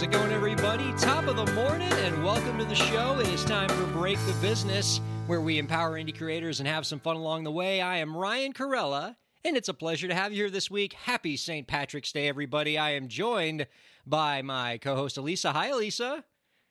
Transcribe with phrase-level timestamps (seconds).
[0.00, 0.94] How's it going, everybody?
[0.94, 3.18] Top of the morning, and welcome to the show.
[3.18, 7.00] It is time for Break the Business, where we empower indie creators and have some
[7.00, 7.82] fun along the way.
[7.82, 10.94] I am Ryan Kairalla, and it's a pleasure to have you here this week.
[10.94, 11.66] Happy St.
[11.66, 12.78] Patrick's Day, everybody.
[12.78, 13.66] I am joined
[14.06, 15.52] by my co host, Elisa.
[15.52, 16.24] Hi, Elisa.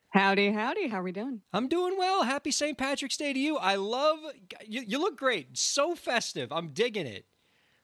[0.10, 0.88] Howdy, howdy.
[0.88, 1.42] How are we doing?
[1.54, 2.24] I'm doing well.
[2.24, 2.80] Happy St.
[2.80, 3.58] Patrick's Day to you.
[3.58, 4.18] I love
[4.66, 4.82] you.
[4.82, 5.56] You look great.
[5.56, 6.52] So festive.
[6.52, 7.28] I'm digging it.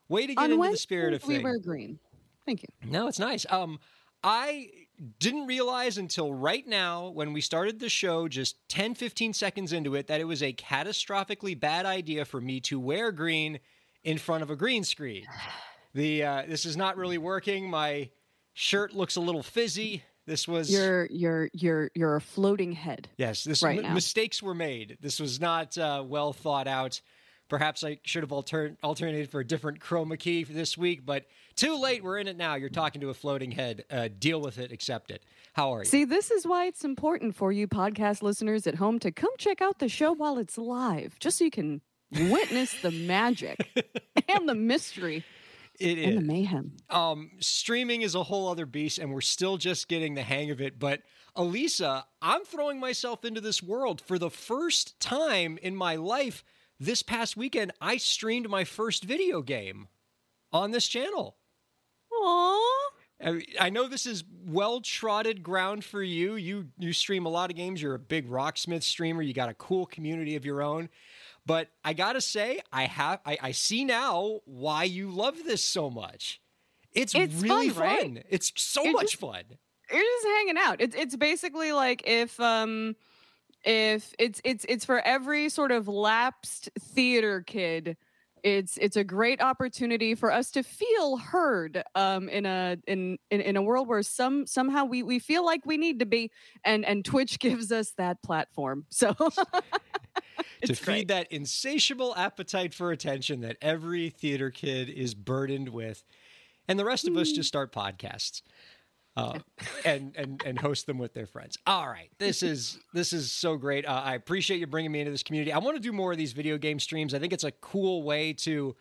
[0.08, 1.38] Way to get On into the spirit of things.
[1.38, 2.00] we wear green.
[2.46, 2.90] Thank you.
[2.90, 3.46] No, it's nice.
[3.48, 3.78] Um,
[4.24, 4.70] I
[5.18, 9.94] didn't realize until right now when we started the show, just 10, 15 seconds into
[9.94, 13.58] it, that it was a catastrophically bad idea for me to wear green
[14.04, 15.24] in front of a green screen.
[15.94, 17.68] The uh, this is not really working.
[17.70, 18.10] My
[18.54, 20.02] shirt looks a little fizzy.
[20.26, 23.08] This was You're you're you're you're a floating head.
[23.16, 23.44] yes.
[23.44, 23.94] This right m- now.
[23.94, 24.98] mistakes were made.
[25.00, 27.00] This was not uh, well thought out.
[27.48, 31.26] Perhaps I should have alter- alternated for a different chroma key for this week, but
[31.54, 32.02] too late.
[32.02, 32.54] We're in it now.
[32.54, 33.84] You're talking to a floating head.
[33.90, 34.72] Uh, deal with it.
[34.72, 35.22] Accept it.
[35.52, 35.84] How are you?
[35.84, 39.60] See, this is why it's important for you podcast listeners at home to come check
[39.62, 41.80] out the show while it's live, just so you can
[42.12, 43.58] witness the magic
[44.28, 45.24] and the mystery
[45.80, 46.72] it and the mayhem.
[46.90, 50.60] Um, streaming is a whole other beast, and we're still just getting the hang of
[50.60, 50.78] it.
[50.78, 51.02] But
[51.34, 56.44] Elisa, I'm throwing myself into this world for the first time in my life.
[56.78, 59.88] This past weekend, I streamed my first video game
[60.52, 61.36] on this channel.
[62.12, 62.62] Aww.
[63.58, 66.34] I know this is well trodden ground for you.
[66.36, 67.80] You you stream a lot of games.
[67.80, 69.22] You're a big Rocksmith streamer.
[69.22, 70.90] You got a cool community of your own.
[71.46, 75.88] But I gotta say, I have I, I see now why you love this so
[75.88, 76.42] much.
[76.92, 78.26] It's, It's really fun, right?
[78.28, 79.44] It's so It much just- fun.
[79.90, 80.80] You're just hanging out.
[80.82, 82.96] It's it's basically like if um
[83.66, 87.96] if it's it's it's for every sort of lapsed theater kid
[88.44, 93.40] it's it's a great opportunity for us to feel heard um, in a in, in
[93.40, 96.30] in a world where some somehow we we feel like we need to be
[96.64, 98.86] and and Twitch gives us that platform.
[98.90, 99.14] So
[100.62, 101.08] to feed great.
[101.08, 106.04] that insatiable appetite for attention that every theater kid is burdened with,
[106.68, 107.34] and the rest of us Mm.
[107.36, 108.42] just start podcasts.
[109.16, 109.38] Uh,
[109.86, 111.56] and and and host them with their friends.
[111.66, 113.86] All right, this is this is so great.
[113.86, 115.52] Uh, I appreciate you bringing me into this community.
[115.52, 117.14] I want to do more of these video game streams.
[117.14, 118.76] I think it's a cool way to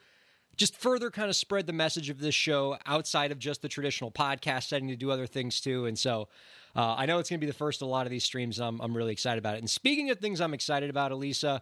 [0.58, 4.12] just further kind of spread the message of this show outside of just the traditional
[4.12, 5.86] podcast setting to do other things too.
[5.86, 6.28] And so
[6.76, 8.60] uh, I know it's going to be the first of a lot of these streams.
[8.60, 9.60] I'm, I'm really excited about it.
[9.60, 11.62] And speaking of things I'm excited about, Elisa,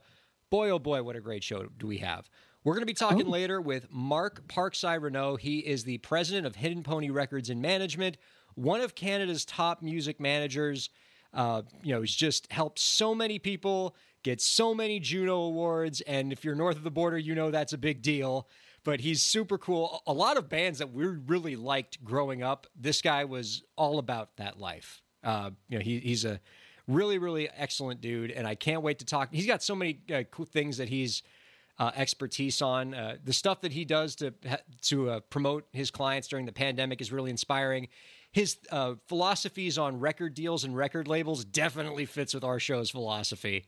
[0.51, 2.29] boy, oh boy, what a great show do we have.
[2.63, 3.31] We're going to be talking Oh.
[3.31, 5.37] later with Mark Parkside Renaud.
[5.37, 8.17] He is the president of Hidden Pony Records and Management,
[8.55, 10.89] one of Canada's top music managers.
[11.33, 16.01] Uh, you know, he's just helped so many people get so many Juno awards.
[16.01, 18.47] And if you're north of the border, you know that's a big deal.
[18.83, 20.01] But he's super cool.
[20.07, 24.35] A lot of bands that we really liked growing up, this guy was all about
[24.37, 25.01] that life.
[25.23, 26.41] Uh, you know, he, he's a
[26.87, 28.31] really, really excellent dude.
[28.31, 29.29] And I can't wait to talk.
[29.31, 31.23] He's got so many uh, cool things that he's
[31.79, 32.93] uh, expertise on.
[32.93, 34.33] Uh, the stuff that he does to
[34.81, 37.87] to uh, promote his clients during the pandemic is really inspiring.
[38.33, 43.65] His uh, philosophies on record deals and record labels definitely fits with our show's philosophy.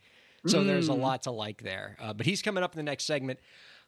[0.47, 0.99] So there's a Mm.
[1.01, 1.97] lot to like there.
[1.99, 3.39] Uh, but he's coming up in the next segment.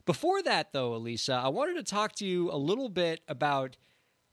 [0.06, 3.76] Before that, though, Elisa, I wanted to talk to you a little bit about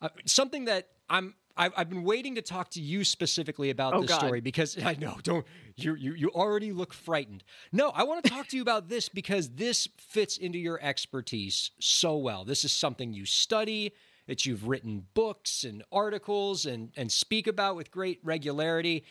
[0.02, 1.36] uh, something that I'm.
[1.58, 4.20] I've, I've been waiting to talk to you specifically about Oh, this God.
[4.20, 5.46] story because I know don't
[5.78, 7.46] you you you already look frightened.
[7.72, 11.72] No, I want to talk to you about this because this fits into your expertise
[11.80, 12.44] so well.
[12.44, 13.94] This is something you study,
[14.28, 19.04] that you've written books and articles and and speak about with great regularity.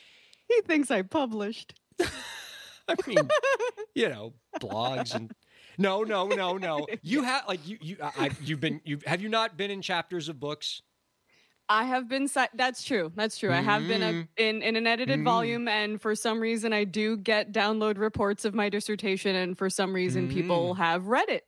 [0.48, 1.74] he thinks I published.
[2.88, 3.18] I mean,
[3.94, 5.32] you know, blogs and
[5.78, 6.86] no, no, no, no.
[7.02, 10.28] You have like you you I, you've been you have you not been in chapters
[10.28, 10.82] of books?
[11.66, 12.28] I have been.
[12.28, 13.10] Si- that's true.
[13.14, 13.50] That's true.
[13.50, 14.28] I have been a, Mm.
[14.36, 15.24] in in an edited Mm.
[15.24, 19.70] volume, and for some reason, I do get download reports of my dissertation, and for
[19.70, 21.46] some reason, people have read it.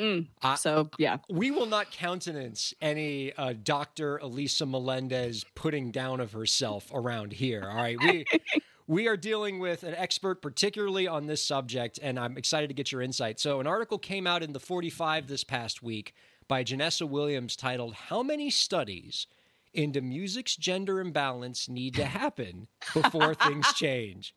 [0.00, 0.26] Mm.
[0.42, 4.16] I- so yeah, we will not countenance any uh, Dr.
[4.18, 7.64] Elisa Melendez putting down of herself around here.
[7.68, 7.98] All right.
[8.02, 8.24] We
[8.86, 12.90] we are dealing with an expert particularly on this subject, and I'm excited to get
[12.90, 13.38] your insight.
[13.38, 16.14] So an article came out in the 45 this past week
[16.48, 19.26] by Janessa Williams titled How Many Studies
[19.74, 24.34] into Music's Gender Imbalance Need to Happen Before Things Change?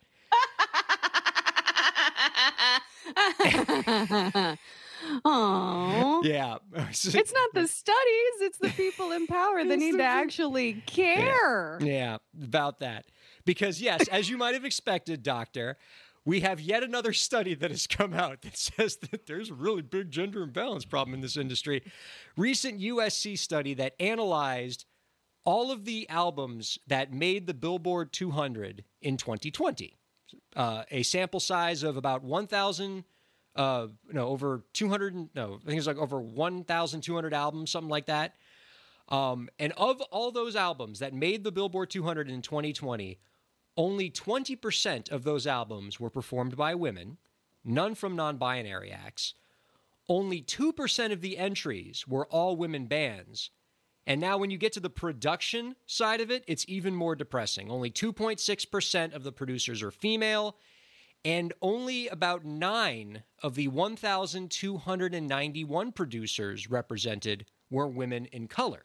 [5.24, 6.56] Oh, yeah.
[6.88, 11.78] it's not the studies; it's the people in power that need to actually care.
[11.80, 13.06] Yeah, about that.
[13.44, 15.76] Because, yes, as you might have expected, Doctor,
[16.24, 19.82] we have yet another study that has come out that says that there's a really
[19.82, 21.82] big gender imbalance problem in this industry.
[22.36, 24.86] Recent USC study that analyzed
[25.44, 29.98] all of the albums that made the Billboard 200 in 2020.
[30.56, 33.04] Uh, a sample size of about 1,000,
[33.56, 38.34] uh, no, over 200, no, I think it's like over 1,200 albums, something like that.
[39.08, 43.18] Um, and of all those albums that made the Billboard 200 in 2020,
[43.76, 47.18] only 20% of those albums were performed by women,
[47.64, 49.34] none from non binary acts.
[50.08, 53.50] Only 2% of the entries were all women bands.
[54.06, 57.70] And now, when you get to the production side of it, it's even more depressing.
[57.70, 60.56] Only 2.6% of the producers are female,
[61.24, 68.84] and only about nine of the 1,291 producers represented were women in color.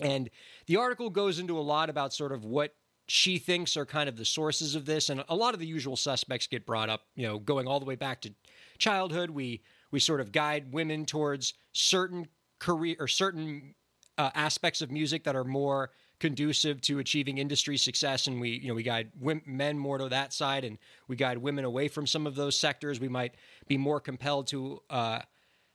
[0.00, 0.28] And
[0.66, 2.74] the article goes into a lot about sort of what
[3.08, 5.96] she thinks are kind of the sources of this, and a lot of the usual
[5.96, 7.02] suspects get brought up.
[7.16, 8.32] You know, going all the way back to
[8.78, 12.28] childhood, we we sort of guide women towards certain
[12.60, 13.74] career or certain
[14.16, 15.90] uh, aspects of music that are more
[16.20, 19.10] conducive to achieving industry success, and we you know we guide
[19.46, 20.78] men more to that side, and
[21.08, 23.00] we guide women away from some of those sectors.
[23.00, 23.34] We might
[23.66, 24.82] be more compelled to.
[24.88, 25.20] Uh,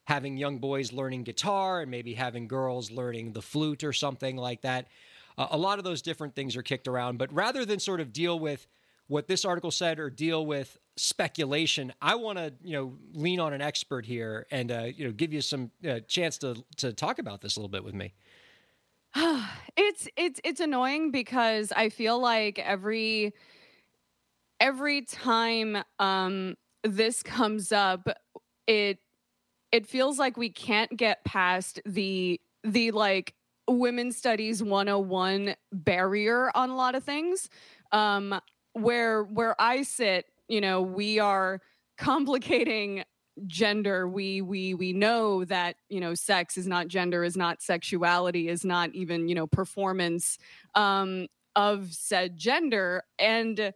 [0.06, 4.62] having young boys learning guitar and maybe having girls learning the flute or something like
[4.62, 4.88] that.
[5.38, 8.14] Uh, a lot of those different things are kicked around, but rather than sort of
[8.14, 8.68] deal with
[9.08, 13.54] what this article said or deal with speculation, I want to you know lean on
[13.54, 17.20] an expert here and uh, you know give you some uh, chance to to talk
[17.20, 18.14] about this a little bit with me.
[19.78, 23.34] it's it's it's annoying because I feel like every
[24.60, 28.08] every time um this comes up
[28.68, 29.00] it
[29.72, 33.34] it feels like we can't get past the the like
[33.68, 37.50] women's studies 101 barrier on a lot of things.
[37.92, 38.40] Um
[38.74, 41.62] where where I sit you know we are
[41.98, 43.04] complicating
[43.48, 48.48] gender we we we know that you know sex is not gender is not sexuality
[48.48, 50.38] is not even you know performance
[50.74, 53.04] um of said gender.
[53.18, 53.74] And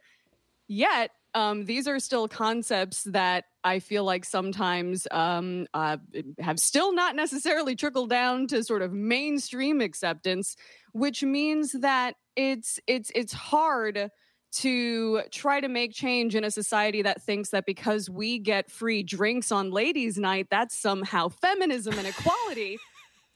[0.67, 5.97] yet um these are still concepts that i feel like sometimes um uh,
[6.39, 10.55] have still not necessarily trickled down to sort of mainstream acceptance
[10.91, 14.09] which means that it's it's it's hard
[14.51, 19.03] to try to make change in a society that thinks that because we get free
[19.03, 22.77] drinks on ladies' night, that's somehow feminism and equality.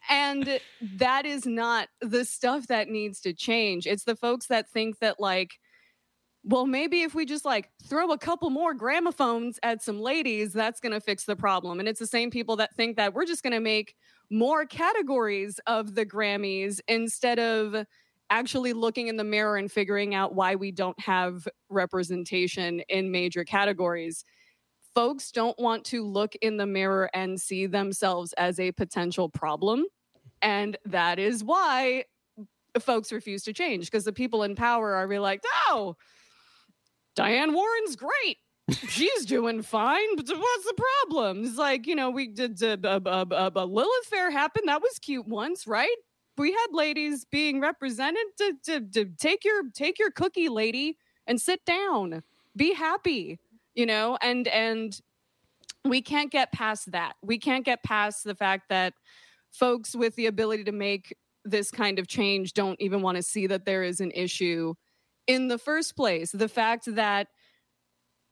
[0.09, 3.85] and that is not the stuff that needs to change.
[3.85, 5.51] It's the folks that think that, like,
[6.43, 10.81] well, maybe if we just like throw a couple more gramophones at some ladies, that's
[10.81, 11.79] going to fix the problem.
[11.79, 13.95] And it's the same people that think that we're just going to make
[14.29, 17.85] more categories of the Grammys instead of
[18.33, 23.43] actually looking in the mirror and figuring out why we don't have representation in major
[23.43, 24.25] categories.
[24.95, 29.85] Folks don't want to look in the mirror and see themselves as a potential problem.
[30.41, 32.05] And that is why
[32.79, 35.95] folks refuse to change because the people in power are really like, oh,
[37.15, 38.37] Diane Warren's great.
[38.89, 41.45] She's doing fine, but what's the problem?
[41.45, 44.31] It's like, you know, we did a, a, a, a Lilith Fair.
[44.31, 45.95] That was cute once, right?
[46.37, 50.97] We had ladies being represented to, to, to take your take your cookie lady
[51.27, 52.23] and sit down.
[52.55, 53.39] Be happy
[53.75, 55.01] you know and and
[55.85, 57.13] we can't get past that.
[57.21, 58.93] We can't get past the fact that
[59.51, 63.47] folks with the ability to make this kind of change don't even want to see
[63.47, 64.75] that there is an issue
[65.27, 66.31] in the first place.
[66.31, 67.27] The fact that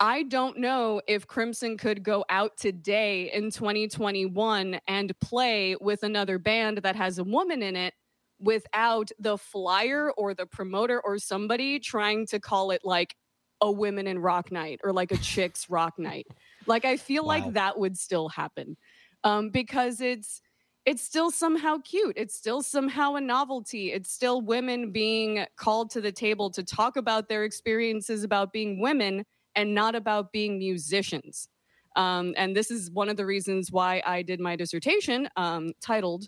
[0.02, 6.40] I don't know if Crimson could go out today in 2021 and play with another
[6.40, 7.94] band that has a woman in it
[8.40, 13.16] without the flyer or the promoter or somebody trying to call it like
[13.62, 16.26] a women in rock night or like a chicks rock night.
[16.66, 17.28] Like I feel Wow.
[17.28, 18.78] like that would still happen.
[19.24, 20.42] Um, because it's
[20.86, 22.16] it's still somehow cute.
[22.18, 23.92] It's still somehow a novelty.
[23.92, 28.82] It's still women being called to the table to talk about their experiences about being
[28.82, 31.50] women and not about being musicians.
[31.96, 36.28] Um, and this is one of the reasons why I did my dissertation um, titled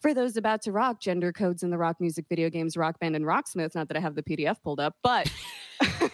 [0.00, 3.14] For Those About to Rock Gender Codes in the Rock Music Video Games, Rock Band,
[3.14, 3.74] and Rocksmith.
[3.74, 5.30] Not that I have the PDF pulled up, but.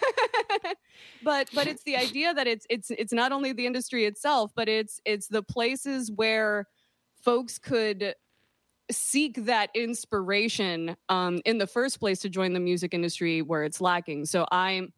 [1.23, 4.69] but but it's the idea that it's it's it's not only the industry itself but
[4.69, 6.67] it's it's the places where
[7.23, 8.15] folks could
[8.91, 13.81] seek that inspiration um, in the first place to join the music industry where it's
[13.81, 14.93] lacking so i'm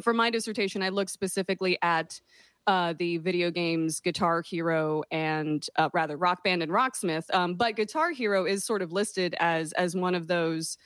[0.00, 2.20] for my dissertation, I looked specifically at
[2.66, 7.24] uh, the video games Guitar Hero and uh, rather Rock Band and Rocksmith.
[7.32, 10.76] Um, but Guitar Hero is sort of listed as as one of those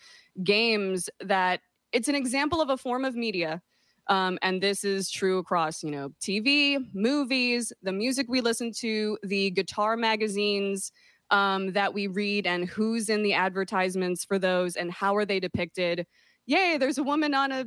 [0.42, 1.60] games that
[1.92, 3.62] it's an example of a form of media.
[4.08, 9.16] Um, and this is true across, you know, TV, movies, the music we listen to,
[9.22, 10.92] the guitar magazines
[11.30, 15.40] um, that we read, and who's in the advertisements for those, and how are they
[15.40, 16.06] depicted.
[16.46, 16.76] Yay!
[16.76, 17.64] There's a woman on a,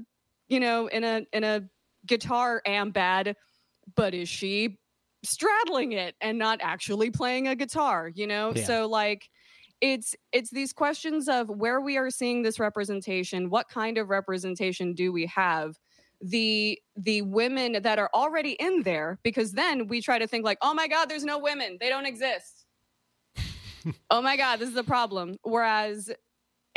[0.48, 1.63] you know, in a in a
[2.06, 3.36] guitar am bad
[3.96, 4.77] but is she
[5.24, 8.54] straddling it and not actually playing a guitar you know?
[8.56, 8.63] Yeah.
[8.63, 9.27] so like
[9.82, 14.94] it's it's these questions of where we are seeing this representation what kind of representation
[14.94, 15.75] do we have?
[16.22, 20.58] The the women that are already in there because then we try to think like
[20.62, 21.77] oh my god there's no women.
[21.80, 22.66] They don't exist.
[24.10, 25.38] Oh my god this is a problem.
[25.44, 26.10] Whereas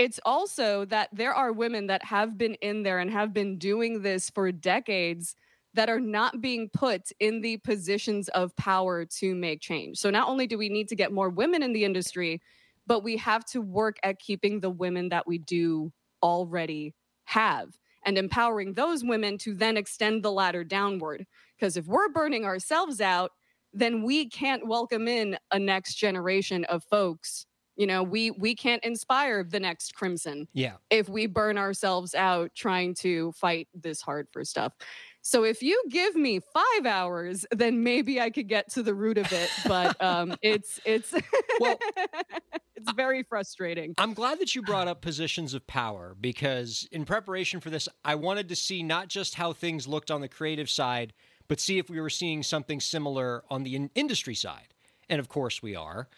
[0.00, 4.00] it's also that there are women that have been in there and have been doing
[4.00, 5.36] this for decades
[5.74, 9.98] that are not being put in the positions of power to make change.
[9.98, 12.40] So not only do we need to get more women in the industry,
[12.86, 15.92] but we have to work at keeping the women that we do
[16.22, 17.68] already have
[18.06, 21.26] and empowering those women to then extend the ladder downward.
[21.58, 23.32] Because if we're burning ourselves out,
[23.74, 27.44] then we can't welcome in a next generation of folks
[27.80, 32.50] you know we we can't inspire the next crimson yeah if we burn ourselves out
[32.54, 34.74] trying to fight this hard for stuff
[35.22, 39.18] so if you give me five hours, then maybe I could get to the root
[39.18, 39.50] of it.
[39.66, 41.12] But um, it's it's
[41.58, 41.78] well,
[42.76, 43.94] it's very frustrating.
[43.98, 48.14] I'm glad that you brought up positions of power because in preparation for this, I
[48.14, 51.12] wanted to see not just how things looked on the creative side,
[51.48, 54.74] but see if we were seeing something similar on the in- industry side.
[55.08, 56.08] And of course, we are.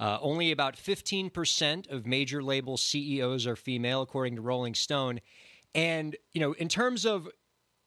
[0.00, 5.20] Uh, only about 15% of major label CEOs are female, according to Rolling Stone.
[5.74, 7.28] And, you know, in terms of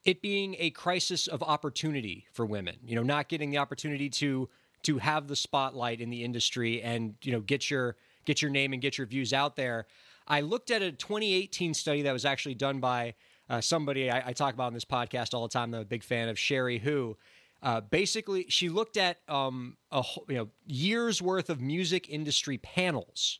[0.05, 4.47] it being a crisis of opportunity for women, you know, not getting the opportunity to
[4.83, 8.73] to have the spotlight in the industry and, you know, get your get your name
[8.73, 9.87] and get your views out there.
[10.27, 13.15] I looked at a 2018 study that was actually done by
[13.49, 15.73] uh, somebody I, I, talk about on this podcast all the time.
[15.73, 17.17] I'm a big fan of Cherie Hu.
[17.63, 23.39] Uh, basically, she looked at um, a you know years worth of music industry panels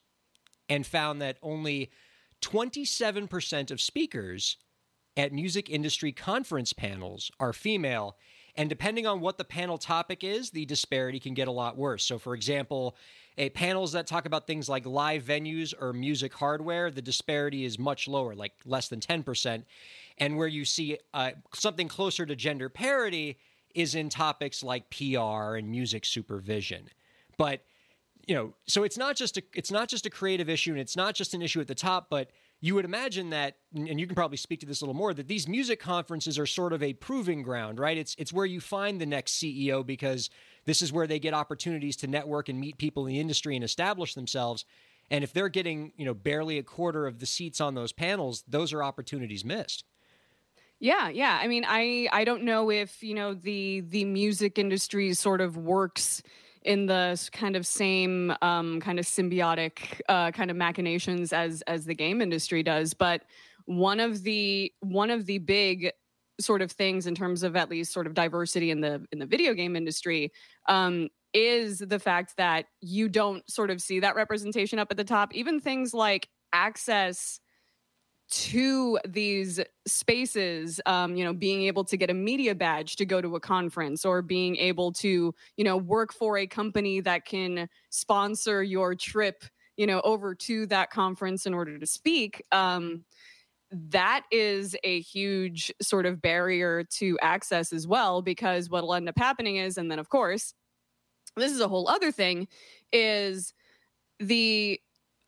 [0.70, 1.92] and found that only
[2.42, 4.58] 27% of speakers
[5.18, 8.16] at music industry conference panels are female.
[8.56, 12.06] And depending on what the panel topic is, the disparity can get a lot worse.
[12.06, 12.96] So, for example,
[13.38, 17.80] a panels that talk about things like live venues or music hardware, the disparity is
[17.80, 19.64] much lower, like less than 10%.
[20.20, 23.38] And where you see uh, something closer to gender parity
[23.74, 26.90] is in topics like PR and music supervision.
[27.38, 27.62] But
[28.28, 30.96] you know, so it's not just a it's not just a creative issue and it's
[30.96, 32.32] not just an issue at the top, but
[32.64, 35.28] you would imagine that, and you can probably speak to this a little more, that
[35.28, 37.98] these music conferences are sort of a proving ground, right?
[37.98, 40.30] It's it's where you find the next CEO because
[40.64, 43.66] this is where they get opportunities to network and meet people in the industry and
[43.66, 44.64] establish themselves.
[45.12, 48.46] And if they're getting, you know, barely a quarter of the seats on those panels,
[48.48, 49.84] those are opportunities missed.
[50.80, 51.40] Yeah, yeah.
[51.42, 55.56] I mean, I I don't know if, you know, the the music industry sort of
[55.58, 56.22] works
[56.64, 61.86] in the kind of same um, kind of symbiotic uh, kind of machinations as as
[61.86, 62.94] the game industry does.
[62.94, 63.24] But
[63.66, 65.92] one of the one of the big
[66.40, 69.26] sort of things in terms of at least sort of diversity in the in the
[69.26, 70.32] video game industry
[70.68, 75.04] um, is the fact that you don't sort of see that representation up at the
[75.04, 75.34] top.
[75.34, 77.40] Even things like access
[78.30, 83.22] to these spaces um, you know being able to get a media badge to go
[83.22, 87.68] to a conference or being able to you know work for a company that can
[87.90, 89.44] sponsor your trip
[89.78, 93.04] you know over to that conference in order to speak um,
[93.72, 99.18] that is a huge sort of barrier to access as well because what'll end up
[99.18, 100.54] happening is and then of course
[101.36, 102.48] this is a whole other thing
[102.92, 103.54] is
[104.20, 104.80] the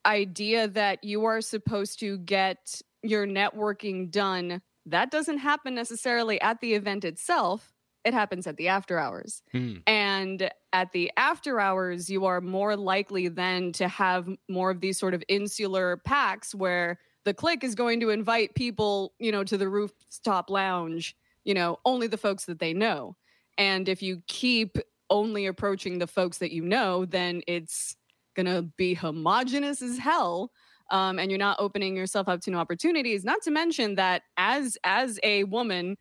[0.06, 6.62] idea that you are supposed to get your networking done, that doesn't happen necessarily at
[6.62, 7.74] the event itself.
[8.04, 9.42] It happens at the after hours.
[9.52, 9.78] Hmm.
[9.88, 15.00] And at the after hours, you are more likely then to have more of these
[15.00, 19.58] sort of insular packs where the clique is going to invite people, you know, to
[19.58, 23.16] the rooftop lounge, you know, only the folks that they know.
[23.58, 24.78] And if you keep
[25.10, 27.96] only approaching the folks that you know, then it's
[28.36, 30.52] going to be homogenous as hell
[30.92, 33.24] um, and you're not opening yourself up to new opportunities.
[33.24, 35.98] Not to mention that as as a woman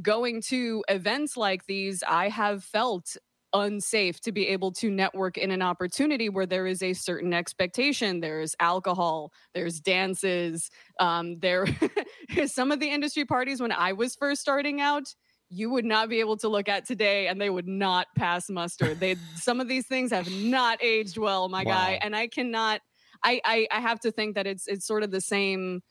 [0.00, 3.16] going to events like these, I have felt
[3.52, 8.20] unsafe to be able to network in an opportunity where there is a certain expectation
[8.20, 10.70] there's alcohol there's dances
[11.00, 11.66] um, there
[12.46, 15.12] some of the industry parties when i was first starting out
[15.50, 18.94] you would not be able to look at today and they would not pass muster.
[18.94, 21.72] They some of these things have not aged well, my wow.
[21.72, 21.98] guy.
[22.02, 22.80] And I cannot
[23.22, 25.82] I, I I have to think that it's it's sort of the same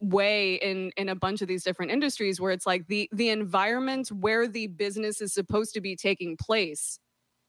[0.00, 4.08] way in in a bunch of these different industries where it's like the the environment
[4.08, 7.00] where the business is supposed to be taking place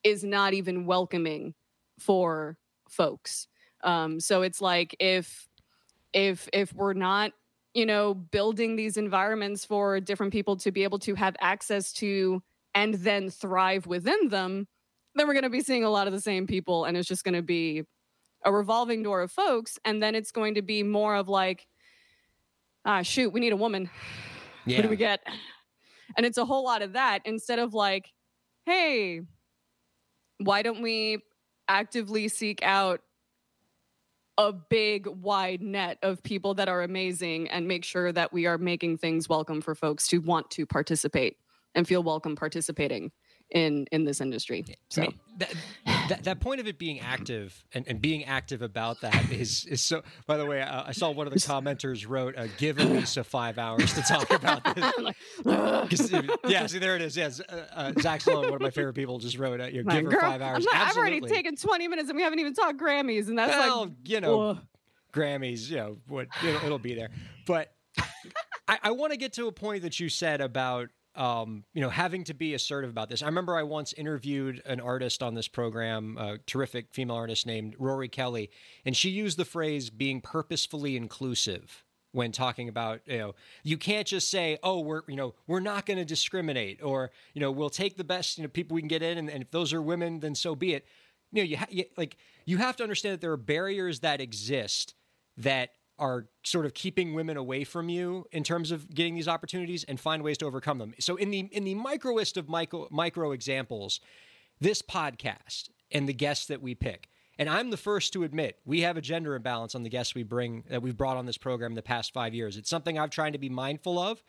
[0.04, 1.54] is not even welcoming
[2.00, 2.58] for
[2.90, 3.48] folks
[3.84, 5.48] um so it's like if
[6.12, 7.34] if if we're not
[7.74, 12.42] you know building these environments for different people to be able to have access to
[12.76, 14.68] and then thrive within them
[15.16, 17.24] then we're going to be seeing a lot of the same people and it's just
[17.24, 17.84] going to be
[18.46, 21.68] a revolving door of folks and then it's going to be more of like
[22.86, 23.90] ah, shoot, we need a woman.
[24.66, 24.78] Yeah.
[24.78, 25.22] What do we get?
[26.18, 28.12] And it's a whole lot of that instead of like,
[28.66, 29.22] hey,
[30.40, 31.20] why don't we
[31.68, 33.02] actively seek out
[34.39, 38.58] a big wide net of people that are amazing and make sure that we are
[38.58, 41.36] making things welcome for folks to want to participate
[41.75, 43.12] and feel welcome participating
[43.51, 44.63] in in this industry.
[44.89, 45.53] So that,
[46.10, 49.82] that, that, point of it being active and, and being active about that is is
[49.82, 50.03] so.
[50.27, 53.58] By the way, uh, I saw one of the commenters wrote, uh, "Give Elisa five
[53.58, 54.94] hours to talk about this."
[56.48, 57.18] yeah, see there it is.
[57.18, 59.94] Yes, uh, uh, Zach Sloan, one of my favorite people, just wrote, uh, "You know,
[59.94, 62.79] give her five hours." Not, I've already taken twenty minutes and we haven't even talked
[62.79, 64.58] Grammys, and that's well, like you know, ugh.
[65.13, 65.70] Grammys.
[65.70, 66.27] You know what?
[66.44, 67.10] It'll, it'll be there,
[67.46, 67.72] but.
[68.68, 70.89] I, I want to get to a point that you said about
[71.20, 73.22] um, you know, having to be assertive about this.
[73.22, 77.76] I remember I once interviewed an artist on this program, a terrific female artist named
[77.78, 78.50] Rory Kelly,
[78.86, 84.08] and she used the phrase being purposefully inclusive when talking about you know you can't
[84.08, 87.70] just say oh we're you know we're not going to discriminate or you know we'll
[87.70, 89.82] take the best you know people we can get in and, and if those are
[89.82, 90.88] women then so be it
[91.32, 94.22] you know you, ha- you like you have to understand that there are barriers that
[94.22, 94.96] exist
[95.38, 99.84] that are sort of keeping women away from you in terms of getting these opportunities
[99.84, 100.94] and find ways to overcome them.
[101.00, 104.00] So in the in the microest of micro micro examples,
[104.60, 107.09] this podcast and the guests that we pick.
[107.38, 110.24] And I'm the first to admit we have a gender imbalance on the guests we
[110.24, 112.57] bring that we've brought on this program in the past 5 years.
[112.57, 114.22] It's something I've tried to be mindful of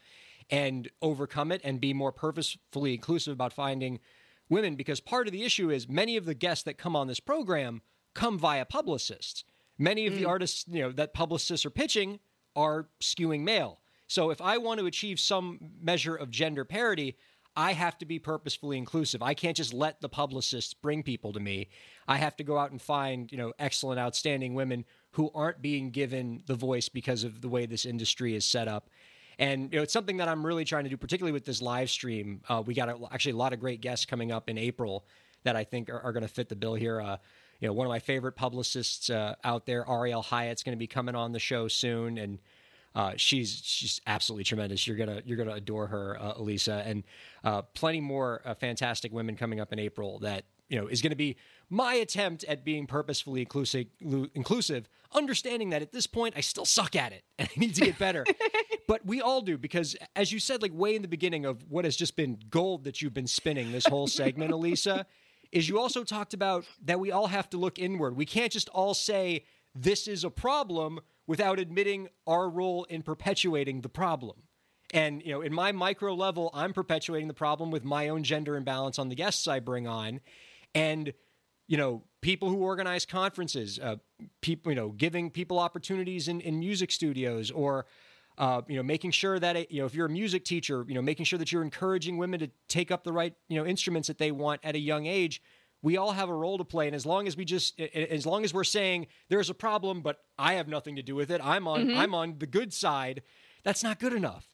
[0.49, 3.99] and overcome it and be more purposefully inclusive about finding
[4.49, 7.21] women because part of the issue is many of the guests that come on this
[7.21, 7.83] program
[8.15, 9.45] come via publicists.
[9.81, 10.19] Many of mm.
[10.19, 12.21] the artists, you know, that publicists are pitching
[12.55, 13.81] are skewing male.
[14.07, 17.17] So if I want to achieve some measure of gender parity,
[17.57, 19.23] I have to be purposefully inclusive.
[19.23, 21.69] I can't just let the publicists bring people to me.
[22.07, 25.91] I have to go out and find, you know, excellent, outstanding women who aren't being
[25.91, 28.91] given the voice because of the way this industry is set up.
[29.39, 31.89] And you know, it's something that I'm really trying to do, particularly with this live
[31.89, 32.43] stream.
[32.49, 35.07] Uh, we got a, actually a lot of great guests coming up in April
[35.45, 37.01] that I think are, are going to fit the bill here.
[37.01, 37.17] Uh,
[37.61, 40.87] you know, one of my favorite publicists uh, out there, Ariel Hyatt's going to be
[40.87, 42.39] coming on the show soon, and
[42.95, 44.87] uh, she's she's absolutely tremendous.
[44.87, 47.05] You're gonna you're gonna adore her, uh, Elisa, and
[47.45, 50.19] uh, plenty more uh, fantastic women coming up in April.
[50.21, 51.37] That you know is going to be
[51.69, 53.87] my attempt at being purposefully inclusive.
[54.35, 57.83] Inclusive, understanding that at this point I still suck at it and I need to
[57.83, 58.25] get better.
[58.89, 61.85] but we all do because, as you said, like way in the beginning of what
[61.85, 65.07] has just been gold that you've been spinning this whole segment, Elisa
[65.53, 68.17] is you also talked about that we all have to look inward.
[68.17, 73.81] We can't just all say this is a problem without admitting our role in perpetuating
[73.81, 74.43] the problem.
[74.93, 78.57] And you know, in my micro level, I'm perpetuating the problem with my own gender
[78.57, 80.21] imbalance on the guests I bring on,
[80.75, 81.13] and
[81.69, 83.97] you know, people who organize conferences, uh,
[84.41, 87.87] people, you know, giving people opportunities in, in music studios or
[88.41, 91.03] uh, you know, making sure that you know if you're a music teacher, you know,
[91.03, 94.17] making sure that you're encouraging women to take up the right you know instruments that
[94.17, 95.43] they want at a young age.
[95.83, 98.45] We all have a role to play, and as long as we just, as long
[98.45, 101.67] as we're saying there's a problem, but I have nothing to do with it, I'm
[101.69, 101.99] on, mm-hmm.
[101.99, 103.23] I'm on the good side.
[103.63, 104.47] That's not good enough.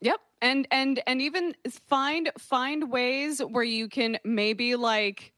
[0.00, 1.54] Yep, and and and even
[1.88, 5.34] find find ways where you can maybe like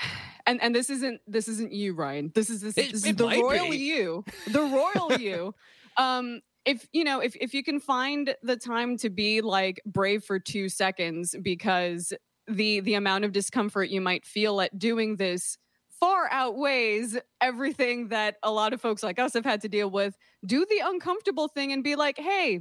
[0.46, 3.24] and and this isn't this isn't you ryan this is this, it, this is the
[3.24, 3.76] royal be.
[3.76, 5.54] you the royal you
[5.96, 10.24] um if you know if if you can find the time to be like brave
[10.24, 12.12] for 2 seconds because
[12.48, 15.58] the the amount of discomfort you might feel at doing this
[16.00, 20.16] far outweighs everything that a lot of folks like us have had to deal with
[20.44, 22.60] do the uncomfortable thing and be like hey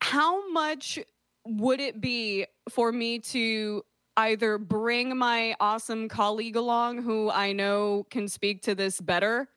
[0.00, 0.98] how much
[1.46, 3.82] would it be for me to
[4.16, 9.48] either bring my awesome colleague along who I know can speak to this better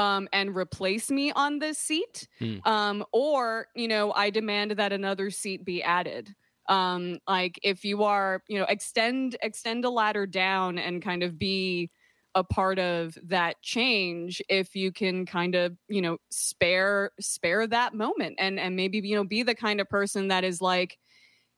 [0.00, 2.56] um, and replace me on this seat, hmm.
[2.64, 6.34] um, or you know, I demand that another seat be added.
[6.68, 11.38] Um, like if you are, you know, extend extend a ladder down and kind of
[11.38, 11.90] be
[12.34, 17.92] a part of that change if you can kind of you know spare spare that
[17.92, 20.96] moment and and maybe you know be the kind of person that is like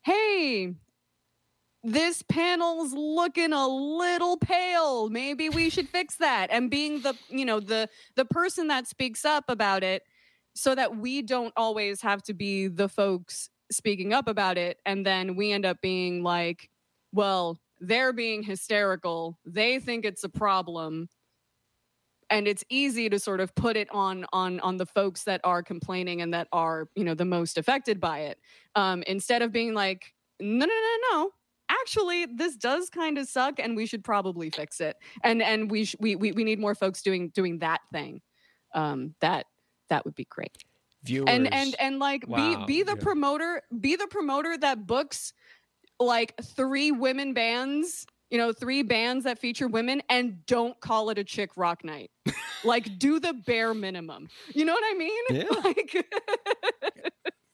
[0.00, 0.72] hey
[1.84, 5.10] this panel's looking a little pale.
[5.10, 6.48] Maybe we should fix that.
[6.50, 10.02] And being the you know the the person that speaks up about it
[10.54, 14.78] so that we don't always have to be the folks speaking up about it.
[14.86, 16.70] And then we end up being like
[17.12, 19.38] well they're being hysterical.
[19.44, 21.08] They think it's a problem.
[22.30, 25.64] And it's easy to sort of put it on on on the folks that are
[25.64, 28.38] complaining and that are you know the most affected by it
[28.74, 31.30] um instead of being like no no no no
[31.82, 35.84] actually this does kind of suck and we should probably fix it and and we
[35.84, 38.20] sh- we, we we need more folks doing doing that thing
[38.74, 39.46] um that
[39.88, 40.56] that would be great
[41.04, 41.28] Viewers.
[41.28, 43.02] and and and like Wow, be be the yeah.
[43.02, 45.32] promoter be the promoter that books
[45.98, 51.18] like three women bands you know three bands that feature women and don't call it
[51.18, 52.10] a chick rock night
[52.64, 55.44] like do the bare minimum you know what i mean Yeah.
[55.64, 56.06] like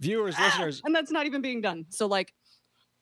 [0.00, 2.32] viewers, listeners, and that's not even being done so like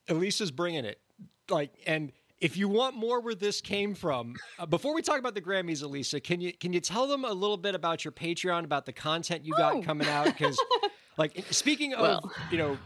[0.09, 1.01] Elisa's bringing it.
[1.51, 5.35] Like, and if you want more where this came from, uh, before we talk about
[5.35, 8.65] the Grammys, Elisa, can you can you tell them a little bit about your Patreon,
[8.65, 9.83] about the content you got Oh.
[9.83, 10.27] coming out?
[10.27, 10.59] Because,
[11.17, 12.33] like, speaking of Well.
[12.51, 12.79] you know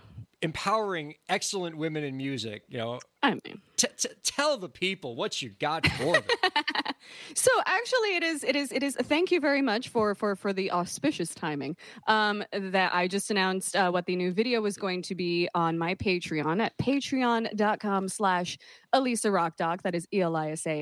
[0.42, 3.60] empowering excellent women in music, you know, i mean.
[3.76, 6.24] T- t- tell the people what you got for them.
[7.34, 10.52] so actually it is it is it is thank you very much for for for
[10.52, 11.76] the auspicious timing
[12.06, 15.78] um that i just announced uh, what the new video was going to be on
[15.78, 18.58] my patreon at patreon.com slash
[18.92, 20.80] elisa rockdoc that is E e-l-i-s-a-r-o-c-k-d-o-c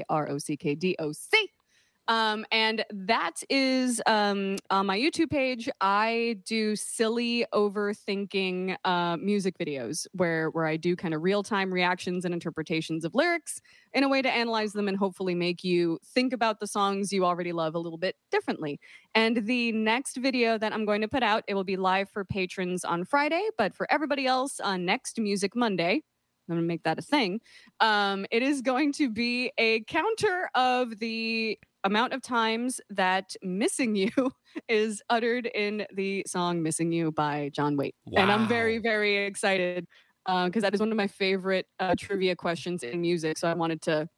[2.09, 5.69] um, and that is um, on my YouTube page.
[5.81, 11.73] I do silly overthinking uh, music videos where where I do kind of real time
[11.73, 13.61] reactions and interpretations of lyrics
[13.93, 17.25] in a way to analyze them and hopefully make you think about the songs you
[17.25, 18.81] already love a little bit differently.
[19.15, 22.25] And the next video that I'm going to put out, it will be live for
[22.25, 26.03] patrons on Friday, but for everybody else on next Music Monday.
[26.49, 27.41] I'm going to make that a thing.
[27.81, 33.95] Um, it is going to be a counter of the amount of times that missing
[33.95, 34.11] you
[34.69, 39.87] is uttered in the song missing you by john waite and i'm very very excited
[40.27, 43.81] because that is one of my favorite uh, trivia questions in music so i wanted
[43.81, 44.09] to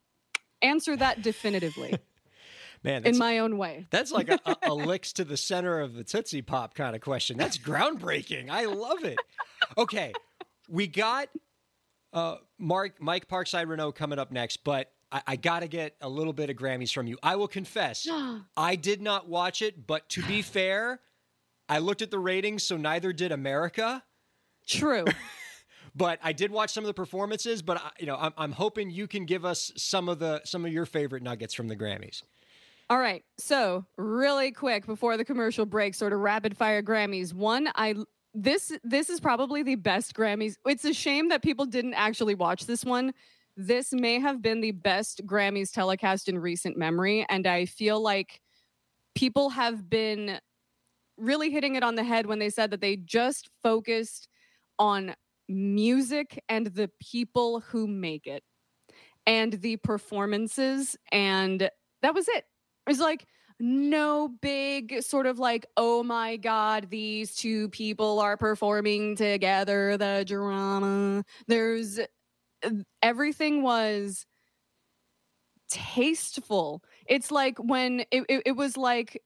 [0.62, 1.94] answer that definitively
[2.82, 5.92] Man, in my own way that's like a, a, a licks to the center of
[5.92, 7.36] the Tootsie Pop kind of question.
[7.36, 8.48] That's groundbreaking.
[8.48, 9.18] I love it.
[9.76, 10.14] Okay,
[10.66, 11.28] we got
[12.12, 16.08] uh, Mark Mike Parkside Renaud coming up next, but I, I got to get a
[16.08, 17.18] little bit of Grammys from you.
[17.22, 18.08] I will confess,
[18.56, 21.00] I did not watch it, but to be fair,
[21.68, 24.02] I looked at the ratings, so neither did America.
[24.66, 25.04] true
[25.94, 27.62] But I did watch some of the performances.
[27.62, 30.64] But I, you know, I'm, I'm hoping you can give us some of the some
[30.64, 32.22] of your favorite nuggets from the Grammys.
[32.88, 33.24] All right.
[33.38, 37.32] So, really quick before the commercial break, sort of rapid fire Grammys.
[37.32, 37.94] One, I
[38.34, 40.56] this this is probably the best Grammys.
[40.66, 43.12] It's a shame that people didn't actually watch this one.
[43.62, 48.40] This may have been the best Grammys telecast in recent memory and I feel like
[49.14, 50.38] people have been
[51.18, 54.28] really hitting it on the head when they said that they just focused
[54.78, 55.14] on
[55.46, 58.42] music and the people who make it
[59.26, 61.68] and the performances and
[62.00, 62.44] that was it.
[62.86, 63.26] It was like
[63.58, 70.24] no big sort of like, oh my God, these two people are performing together, the
[70.26, 71.22] drama.
[71.46, 72.00] There's
[73.02, 74.26] everything was
[75.70, 76.82] tasteful.
[77.06, 79.22] It's like when it, it, it was like,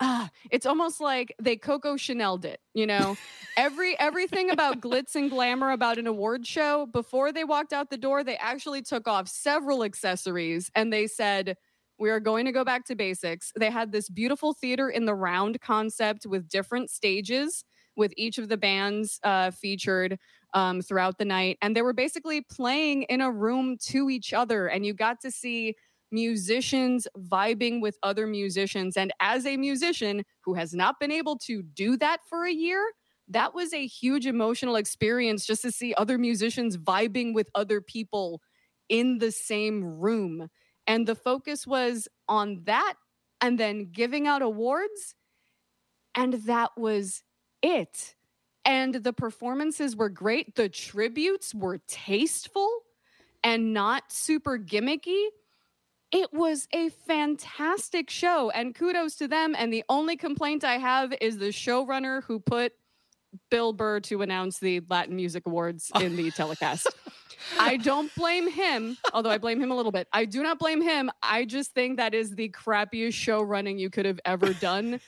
[0.00, 3.16] ah, it's almost like they Coco Chanel'd it, you know?
[3.56, 7.96] Every everything about glitz and glamour about an award show, before they walked out the
[7.96, 11.56] door, they actually took off several accessories and they said,
[11.98, 13.52] we are going to go back to basics.
[13.56, 18.48] They had this beautiful theater in the round concept with different stages, with each of
[18.48, 20.18] the bands uh, featured
[20.54, 21.58] um, throughout the night.
[21.62, 24.66] And they were basically playing in a room to each other.
[24.66, 25.76] And you got to see
[26.10, 28.96] musicians vibing with other musicians.
[28.96, 32.84] And as a musician who has not been able to do that for a year,
[33.28, 38.42] that was a huge emotional experience just to see other musicians vibing with other people
[38.88, 40.48] in the same room.
[40.86, 42.94] And the focus was on that
[43.40, 45.14] and then giving out awards.
[46.14, 47.22] And that was
[47.62, 48.14] it.
[48.64, 50.54] And the performances were great.
[50.54, 52.70] The tributes were tasteful
[53.42, 55.26] and not super gimmicky.
[56.12, 59.54] It was a fantastic show, and kudos to them.
[59.58, 62.74] And the only complaint I have is the showrunner who put
[63.50, 66.86] Bill Burr to announce the Latin Music Awards in the telecast.
[67.58, 70.06] I don't blame him, although I blame him a little bit.
[70.12, 71.10] I do not blame him.
[71.22, 75.00] I just think that is the crappiest show running you could have ever done.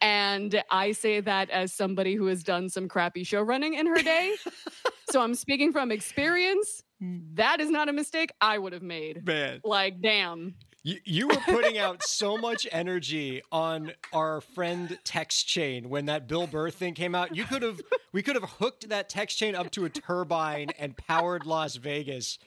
[0.00, 4.02] And I say that as somebody who has done some crappy show running in her
[4.02, 4.34] day.
[5.10, 6.82] so I'm speaking from experience.
[7.00, 7.18] Hmm.
[7.34, 9.26] That is not a mistake I would have made.
[9.26, 9.60] Man.
[9.64, 10.54] Like, damn.
[10.84, 16.28] You, you were putting out so much energy on our friend text chain when that
[16.28, 17.34] Bill Burr thing came out.
[17.34, 17.80] You could have
[18.12, 22.38] we could have hooked that text chain up to a turbine and powered Las Vegas.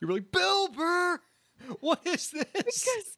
[0.00, 1.20] You were like, Bill Burr,
[1.80, 2.46] what is this?
[2.52, 3.17] Because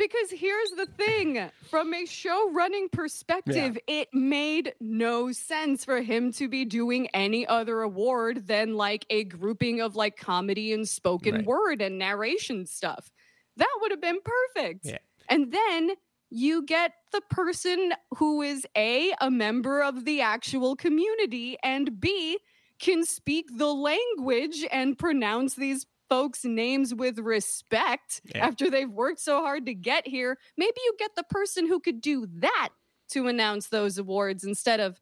[0.00, 4.00] because here's the thing from a show running perspective, yeah.
[4.00, 9.24] it made no sense for him to be doing any other award than like a
[9.24, 11.44] grouping of like comedy and spoken right.
[11.44, 13.10] word and narration stuff.
[13.58, 14.86] That would have been perfect.
[14.86, 14.98] Yeah.
[15.28, 15.90] And then
[16.30, 22.38] you get the person who is A, a member of the actual community, and B,
[22.78, 28.46] can speak the language and pronounce these folks' names with respect yeah.
[28.46, 30.36] after they've worked so hard to get here.
[30.58, 32.70] Maybe you get the person who could do that
[33.12, 35.00] to announce those awards instead of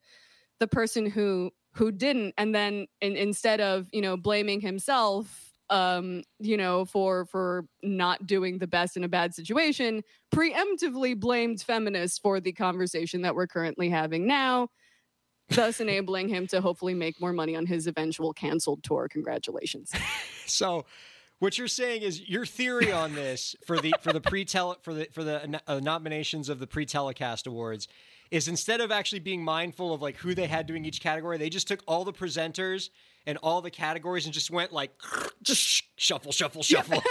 [0.61, 6.23] the person who who didn't and then in, instead of you know blaming himself um,
[6.39, 10.03] you know, for for not doing the best in a bad situation,
[10.35, 14.69] preemptively blamed feminists for the conversation that we're currently having now,
[15.51, 19.09] thus enabling him to hopefully make more money on his eventual canceled tour.
[19.09, 19.93] Congratulations.
[20.47, 20.85] so
[21.39, 25.09] what you're saying is your theory on this for the for the pre for the
[25.13, 27.89] for the uh, nominations of the pre telecast awards
[28.31, 31.49] is instead of actually being mindful of like who they had doing each category, they
[31.49, 32.91] just took all the presenters
[33.27, 34.91] and all the categories and just went like
[35.43, 37.03] just shuffle, shuffle, shuffle.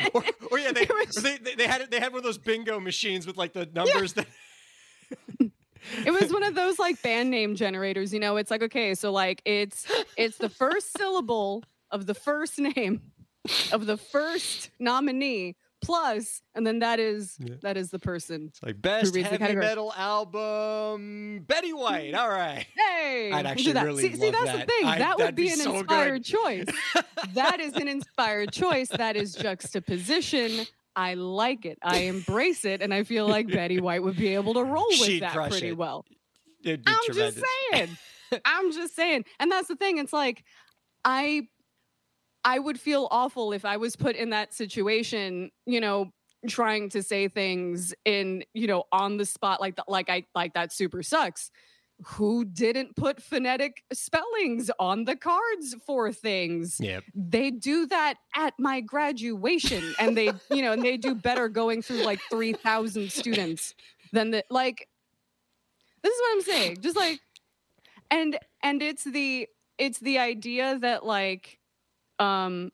[0.00, 0.08] Yeah.
[0.14, 1.16] or, or, yeah, they, was...
[1.16, 4.24] they, they had they had one of those bingo machines with like the numbers yeah.
[5.40, 5.50] that.
[6.04, 8.36] it was one of those like band name generators, you know.
[8.36, 13.00] It's like okay, so like it's it's the first syllable of the first name
[13.72, 17.54] of the first nominee plus, and then that is yeah.
[17.62, 18.46] that is the person.
[18.48, 22.14] It's like best heavy metal album, Betty White.
[22.14, 22.64] All right.
[22.74, 24.66] Hey, I'd actually really see, see that's that.
[24.66, 24.86] the thing.
[24.86, 26.66] I, that would be, be an so inspired choice.
[27.34, 28.88] that is an inspired choice.
[28.88, 30.66] That is juxtaposition.
[30.94, 31.78] I like it.
[31.82, 34.98] I embrace it, and I feel like Betty White would be able to roll with
[34.98, 35.76] She'd that pretty it.
[35.76, 36.04] well.
[36.66, 37.34] I'm tremendous.
[37.34, 37.88] just saying.
[38.44, 39.98] I'm just saying, and that's the thing.
[39.98, 40.44] It's like
[41.04, 41.48] I
[42.44, 46.10] I would feel awful if I was put in that situation, you know,
[46.48, 50.54] trying to say things in, you know, on the spot like that like I like
[50.54, 51.50] that super sucks.
[52.06, 56.78] Who didn't put phonetic spellings on the cards for things?
[56.80, 57.04] Yep.
[57.14, 61.82] They do that at my graduation and they, you know, and they do better going
[61.82, 63.74] through like 3,000 students
[64.12, 64.88] than the like
[66.02, 66.76] this is what I'm saying.
[66.80, 67.20] Just like
[68.10, 71.58] and and it's the it's the idea that like
[72.18, 72.70] um,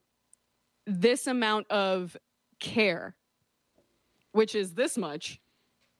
[0.86, 2.16] this amount of
[2.60, 3.14] care,
[4.32, 5.40] which is this much,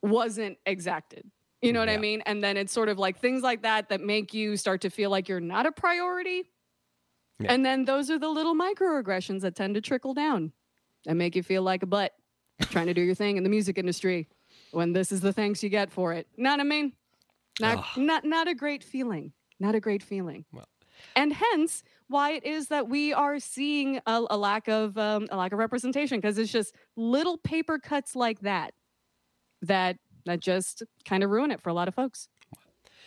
[0.03, 1.31] wasn't exacted.
[1.63, 1.95] You know what yeah.
[1.95, 2.23] I mean?
[2.25, 5.11] And then it's sort of like things like that that make you start to feel
[5.11, 6.51] like you're not a priority.
[7.41, 7.53] Yeah.
[7.53, 10.53] And then those are the little microaggressions that tend to trickle down
[11.07, 12.13] and make you feel like a butt
[12.63, 14.29] trying to do your thing in the music industry
[14.73, 16.27] when this is the thanks you get for it.
[16.37, 16.93] Know what I mean?
[17.61, 19.33] Not, not, not a great feeling.
[19.61, 20.45] Not a great feeling.
[20.53, 20.67] Well.
[21.17, 25.37] And hence, why it is that we are seeing a, a lack of um, a
[25.37, 28.75] lack of representation because it's just little paper cuts like that
[29.63, 29.97] that
[30.29, 32.29] that just kind of ruin it for a lot of folks.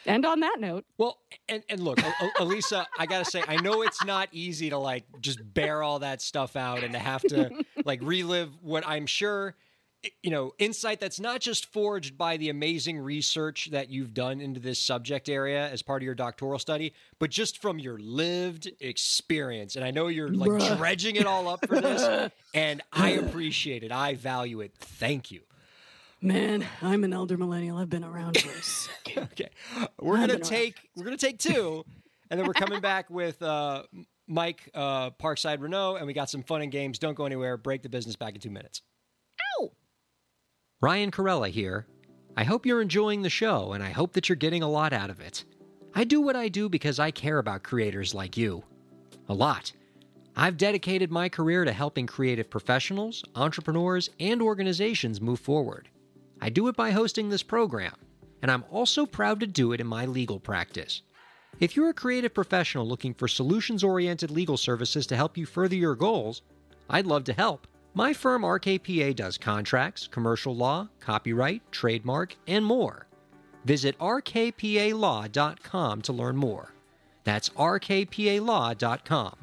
[0.06, 2.00] And on that note, well, and and look,
[2.40, 6.22] Elisa, I gotta say, I know it's not easy to like just bear all that
[6.22, 7.52] stuff out and to have to
[7.86, 9.56] like relive what I'm sure
[10.24, 14.60] you know, insight that's not just forged by the amazing research that you've done into
[14.60, 19.76] this subject area as part of your doctoral study, but just from your lived experience.
[19.76, 20.78] And I know you're like Bruh.
[20.78, 23.92] dredging it all up for this, and I appreciate it.
[23.92, 24.74] I value it.
[24.80, 25.42] Thank you.
[26.22, 27.78] Man, I'm an elder millennial.
[27.78, 29.24] I've been around for a second.
[29.32, 29.50] okay,
[30.00, 30.84] we're gonna take around.
[30.96, 31.84] we're gonna take two,
[32.30, 33.84] and then we're coming back with uh,
[34.28, 37.00] Mike uh, Parkside Renaud, and we got some fun and games.
[37.00, 37.58] Don't go anywhere.
[37.58, 38.82] Break the business back in two minutes.
[39.60, 39.72] Ow!
[40.80, 41.88] Ryan Kairalla here.
[42.38, 45.10] I hope you're enjoying the show, and I hope that you're getting a lot out
[45.10, 45.44] of it.
[45.96, 48.64] I do what I do because I care about creators like you.
[49.28, 49.72] A lot.
[50.36, 55.90] I've dedicated my career to helping creative professionals, entrepreneurs, and organizations move forward.
[56.42, 57.94] I do it by hosting this program,
[58.42, 61.04] and I'm also proud to do it in my legal practice.
[61.60, 65.76] If you're a creative professional looking for solutions oriented legal services to help you further
[65.76, 66.42] your goals,
[66.90, 67.68] I'd love to help.
[67.94, 73.06] My firm RKPA does contracts, commercial law, copyright, trademark, and more.
[73.66, 75.32] Visit rkpalaw.com
[76.02, 76.74] to learn more.
[77.24, 79.36] That's rkpalaw.com.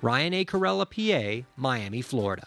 [0.00, 0.44] Ryan A.
[0.44, 2.46] Kairalla, PA, Miami, Florida.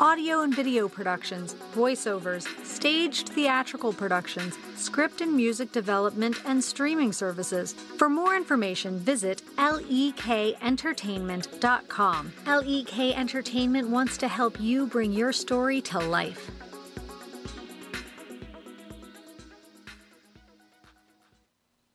[0.00, 7.72] audio and video productions, voiceovers, staged theatrical productions, script and music development, and streaming services.
[7.72, 12.32] For more information, visit lekentertainment.com.
[12.46, 16.50] LEK Entertainment wants to help you bring your story to life.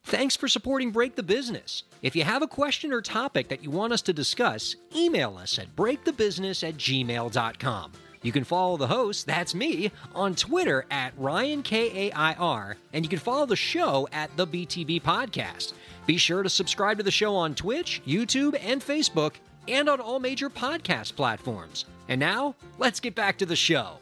[0.10, 1.84] Thanks for supporting Break the Business.
[2.02, 5.60] If you have a question or topic that you want us to discuss, email us
[5.60, 7.91] at breakthebusiness at gmail.com.
[8.24, 13.45] You can follow the host, that's me, on Twitter at RyanKAIR, and you can follow
[13.45, 15.74] the show at the BTB Podcast.
[16.08, 19.36] Be sure to subscribe to the show on Twitch, YouTube, and Facebook,
[19.67, 21.86] and on all major podcast platforms.
[22.08, 24.00] And now, let's get back to the show.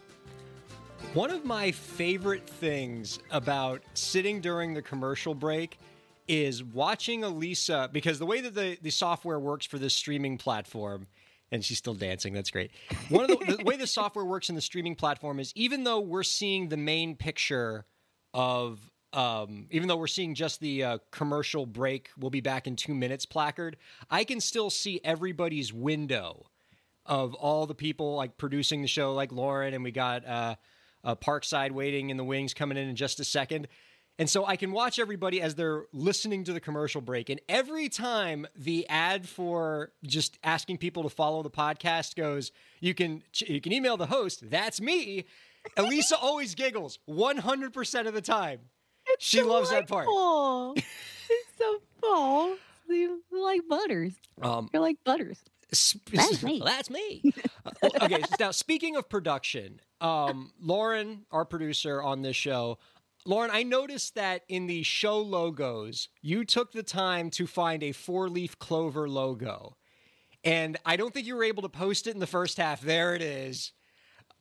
[1.13, 5.77] One of my favorite things about sitting during the commercial break
[6.27, 11.07] is watching Elisa because the way that the, the software works for this streaming platform,
[11.51, 12.71] and she's still dancing, that's great.
[13.09, 15.99] One of the, the way the software works in the streaming platform is even though
[15.99, 17.85] we're seeing the main picture
[18.33, 18.79] of
[19.13, 22.93] um, even though we're seeing just the uh, commercial break, we'll be back in two
[22.93, 23.77] minutes placard,
[24.11, 26.45] I can still see everybody's window
[27.05, 30.55] of all the people like producing the show, like Lauren, and we got uh,
[31.03, 33.69] uh, Parkside waiting in the wings coming in in just a second.
[34.19, 37.29] And so I can watch everybody as they're listening to the commercial break.
[37.29, 42.93] And every time the ad for just asking people to follow the podcast goes, you
[42.93, 44.49] can you can email the host.
[44.49, 45.25] That's me.
[45.75, 48.59] Elisa always giggles 100% of the time.
[49.07, 50.05] It's she loves that part.
[50.05, 50.73] delightful.
[50.75, 52.55] it's so full.
[52.89, 54.13] You're like butters.
[54.41, 55.39] Um, You're like butters.
[55.75, 56.61] Sp- That's me.
[56.63, 57.33] That's me.
[57.65, 57.71] Uh,
[58.03, 62.79] okay, so now speaking of production, um, Lauren, our producer on this show,
[63.27, 67.91] Lauren, I noticed that in the show logos, you took the time to find a
[67.91, 69.75] four leaf clover logo.
[70.45, 72.79] And I don't think you were able to post it in the first half.
[72.79, 73.73] There it is.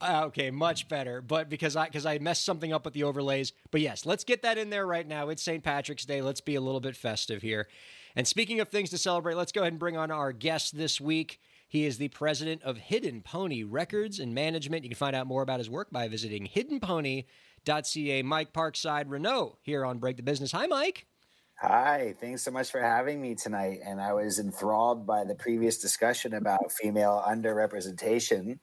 [0.00, 1.20] Uh, okay, much better.
[1.20, 3.52] But because I because I messed something up with the overlays.
[3.72, 5.30] But yes, let's get that in there right now.
[5.30, 5.64] It's St.
[5.64, 6.22] Patrick's Day.
[6.22, 7.66] Let's be a little bit festive here.
[8.14, 11.00] And speaking of things to celebrate, let's go ahead and bring on our guest this
[11.00, 11.40] week.
[11.68, 14.84] He is the president of Hidden Pony Records and Management.
[14.84, 16.46] You can find out more about his work by visiting
[17.66, 18.22] hiddenpony.ca.
[18.22, 20.52] Mike Parkside Renaud here on Break the Business.
[20.52, 21.06] Hi, Mike.
[21.60, 23.80] Hi, thanks so much for having me tonight.
[23.84, 28.58] And I was enthralled by the previous discussion about female underrepresentation.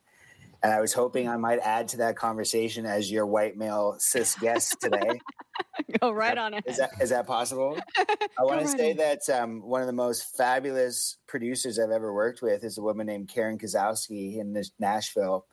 [0.62, 4.36] And I was hoping I might add to that conversation as your white male cis
[4.36, 5.20] guest today.
[6.00, 6.63] Go right on it.
[6.68, 7.78] Is that is that possible?
[8.39, 8.98] I want to say on.
[8.98, 13.08] that um, one of the most fabulous producers I've ever worked with is a woman
[13.08, 15.46] named Karen Kosowski in Nashville,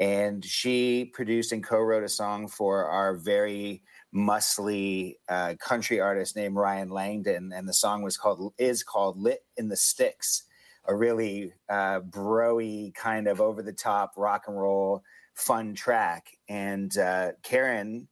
[0.00, 3.84] and she produced and co-wrote a song for our very
[4.14, 9.44] muscly uh, country artist named Ryan Langdon, and the song was called is called "Lit
[9.56, 10.44] in the Sticks,"
[10.86, 16.28] a really uh, broy kind of over the top rock and roll fun track.
[16.48, 18.08] And uh, Karen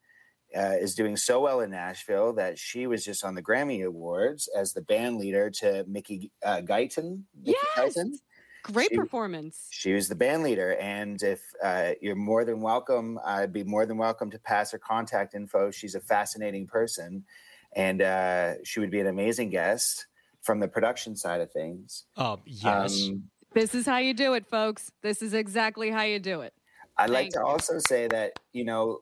[0.56, 4.48] uh, is doing so well in Nashville that she was just on the Grammy Awards
[4.56, 7.24] as the band leader to Mickey uh, Guyton.
[7.42, 7.96] Mickey Yes.
[7.96, 8.12] Guyton.
[8.72, 9.68] Great She- performance.
[9.70, 13.86] She was the band leader, and if uh, you're more than welcome, I'd be more
[13.86, 15.70] than welcome to pass her contact info.
[15.70, 17.24] She's a fascinating person,
[17.74, 20.06] and uh, she would be an amazing guest
[20.42, 22.04] from the production side of things.
[22.16, 23.08] Um, yes.
[23.08, 24.92] Um, This is how you do it, folks.
[25.02, 26.52] This is exactly how you do it.
[26.98, 27.46] I'd like Thank to you.
[27.46, 29.00] also say that you know,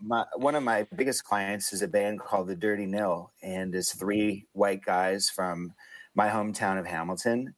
[0.00, 3.92] my, one of my biggest clients is a band called the Dirty Nil, and is
[3.92, 5.74] three white guys from
[6.14, 7.54] my hometown of Hamilton.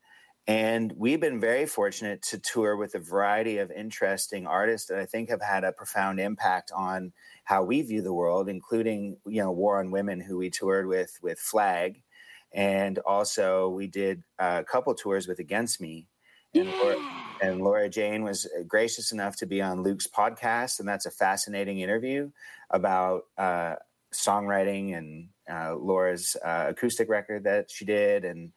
[0.48, 5.04] And we've been very fortunate to tour with a variety of interesting artists that I
[5.04, 7.12] think have had a profound impact on
[7.44, 11.18] how we view the world, including you know War on Women, who we toured with
[11.22, 12.02] with Flag,
[12.50, 16.08] and also we did a couple tours with Against Me.
[16.54, 16.96] And Laura,
[17.42, 21.81] and Laura Jane was gracious enough to be on Luke's podcast, and that's a fascinating
[21.81, 22.31] interview
[22.70, 23.75] about uh,
[24.14, 28.25] songwriting and uh, Laura's uh, acoustic record that she did.
[28.25, 28.52] And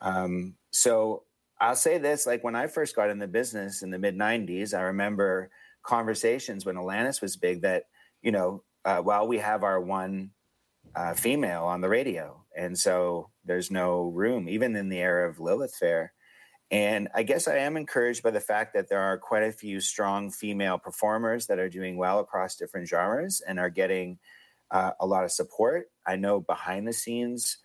[0.00, 1.22] um, so
[1.60, 4.74] I'll say this: like when I first got in the business in the mid '90s,
[4.74, 5.50] I remember
[5.82, 7.84] conversations when Alanis was big that
[8.22, 10.30] you know, uh, well, we have our one
[10.94, 15.40] uh, female on the radio, and so there's no room, even in the era of
[15.40, 16.12] Lilith Fair.
[16.70, 19.80] And I guess I am encouraged by the fact that there are quite a few
[19.80, 24.18] strong female performers that are doing well across different genres and are getting
[24.70, 25.86] uh, a lot of support.
[26.06, 27.58] I know behind the scenes,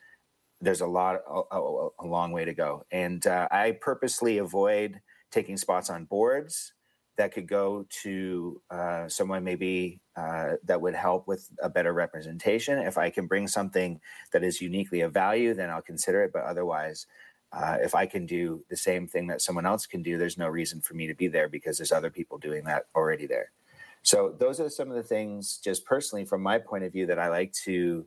[0.64, 2.86] there's a lot, a, a, a long way to go.
[2.92, 5.02] And uh, I purposely avoid
[5.32, 6.74] taking spots on boards
[7.18, 12.80] that could go to uh, someone maybe uh, that would help with a better representation.
[12.80, 14.00] If I can bring something
[14.32, 16.32] that is uniquely of value, then I'll consider it.
[16.34, 17.06] But otherwise,
[17.52, 20.48] uh, if I can do the same thing that someone else can do, there's no
[20.48, 23.52] reason for me to be there because there's other people doing that already there.
[24.02, 27.20] So those are some of the things, just personally from my point of view, that
[27.20, 28.06] I like to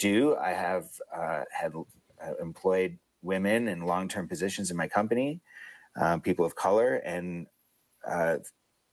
[0.00, 0.36] do.
[0.36, 5.40] I have uh, had uh, employed women in long-term positions in my company,
[6.00, 7.46] um, people of color, and
[8.08, 8.38] uh,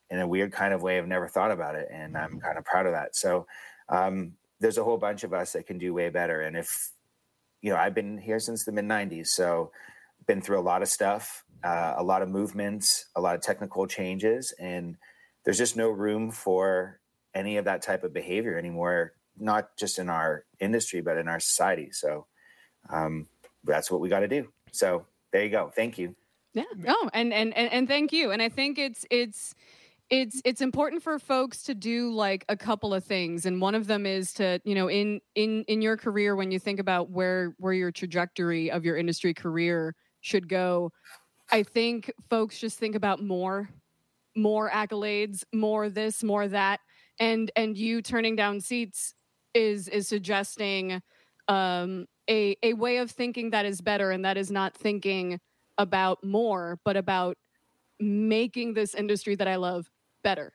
[0.09, 2.65] in a weird kind of way, I've never thought about it, and I'm kind of
[2.65, 3.15] proud of that.
[3.15, 3.47] So
[3.89, 6.41] um, there's a whole bunch of us that can do way better.
[6.41, 6.91] And if
[7.61, 9.71] you know, I've been here since the mid '90s, so
[10.27, 13.87] been through a lot of stuff, uh, a lot of movements, a lot of technical
[13.87, 14.97] changes, and
[15.43, 16.99] there's just no room for
[17.33, 19.13] any of that type of behavior anymore.
[19.39, 21.89] Not just in our industry, but in our society.
[21.91, 22.25] So
[22.89, 23.27] um,
[23.63, 24.47] that's what we got to do.
[24.71, 25.71] So there you go.
[25.75, 26.15] Thank you.
[26.53, 26.63] Yeah.
[26.75, 28.31] No, and, and and and thank you.
[28.31, 29.53] And I think it's it's
[30.09, 33.87] it's it's important for folks to do like a couple of things and one of
[33.87, 37.53] them is to you know in in in your career when you think about where
[37.57, 40.91] where your trajectory of your industry career should go
[41.51, 43.69] i think folks just think about more
[44.35, 46.79] more accolades more this more that
[47.19, 49.13] and and you turning down seats
[49.57, 51.01] is is suggesting
[51.47, 55.39] um a a way of thinking that is better and that is not thinking
[55.77, 57.37] about more but about
[57.99, 59.89] making this industry that i love
[60.27, 60.51] better.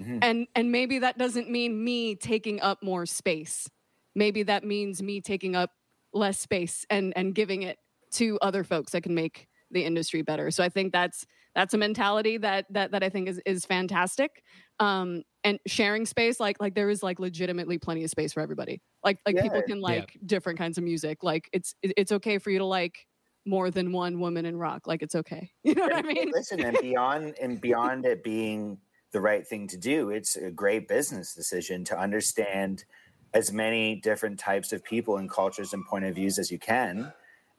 [0.00, 0.18] Mm-hmm.
[0.22, 3.68] And and maybe that doesn't mean me taking up more space.
[4.14, 5.70] Maybe that means me taking up
[6.12, 7.78] less space and and giving it
[8.12, 10.50] to other folks that can make the industry better.
[10.50, 14.42] So I think that's that's a mentality that that that I think is is fantastic.
[14.78, 18.80] Um and sharing space like like there is like legitimately plenty of space for everybody.
[19.04, 19.42] Like like yeah.
[19.42, 20.20] people can like yeah.
[20.26, 21.22] different kinds of music.
[21.22, 23.06] Like it's it's okay for you to like
[23.46, 24.86] more than one woman in rock.
[24.86, 25.50] Like it's okay.
[25.62, 26.30] You know what I mean?
[26.32, 28.78] Listen, and beyond and beyond it being
[29.12, 30.10] the right thing to do.
[30.10, 32.84] It's a great business decision to understand
[33.34, 37.12] as many different types of people and cultures and point of views as you can.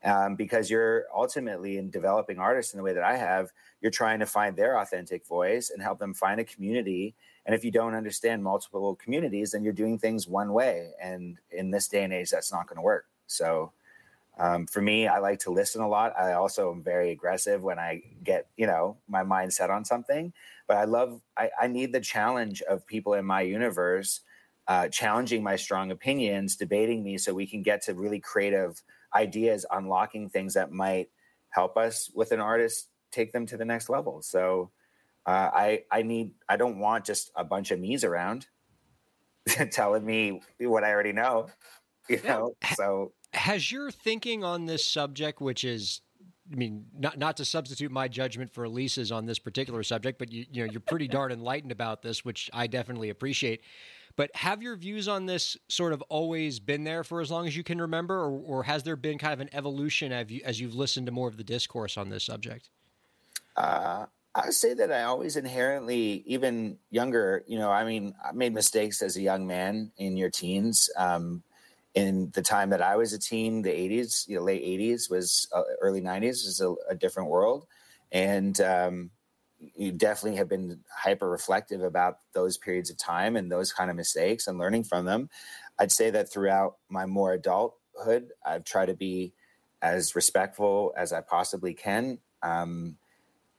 [0.03, 4.19] Um, because you're ultimately in developing artists in the way that I have, you're trying
[4.19, 7.15] to find their authentic voice and help them find a community.
[7.45, 10.91] And if you don't understand multiple communities, then you're doing things one way.
[11.01, 13.05] And in this day and age, that's not going to work.
[13.25, 13.71] So
[14.37, 16.13] um, for me, I like to listen a lot.
[16.17, 20.31] I also am very aggressive when I get, you know, my mind set on something.
[20.67, 24.21] But I love, I, I need the challenge of people in my universe
[24.67, 28.81] uh, challenging my strong opinions, debating me, so we can get to really creative
[29.15, 31.09] ideas, unlocking things that might
[31.49, 34.21] help us with an artist take them to the next level.
[34.21, 34.71] So
[35.25, 38.47] uh, I, I need, I don't want just a bunch of me's around
[39.71, 41.47] telling me what I already know,
[42.09, 42.55] you know.
[42.75, 46.01] So has your thinking on this subject, which is
[46.51, 50.31] I mean, not not to substitute my judgment for Elise's on this particular subject, but
[50.31, 53.61] you you know you're pretty darn enlightened about this, which I definitely appreciate.
[54.17, 57.55] But have your views on this sort of always been there for as long as
[57.55, 60.59] you can remember, or, or has there been kind of an evolution as, you, as
[60.59, 62.69] you've listened to more of the discourse on this subject?
[63.55, 68.31] Uh, I would say that I always inherently, even younger, you know, I mean, I
[68.31, 70.89] made mistakes as a young man in your teens.
[70.97, 71.43] Um,
[71.93, 75.47] in the time that I was a teen, the 80s, you know, late 80s was
[75.55, 77.65] uh, early 90s is a, a, different world.
[78.11, 79.09] And um,
[79.75, 83.95] you definitely have been hyper reflective about those periods of time and those kind of
[83.95, 85.29] mistakes and learning from them.
[85.79, 89.33] I'd say that throughout my more adulthood, I've tried to be
[89.81, 92.19] as respectful as I possibly can.
[92.43, 92.97] Um,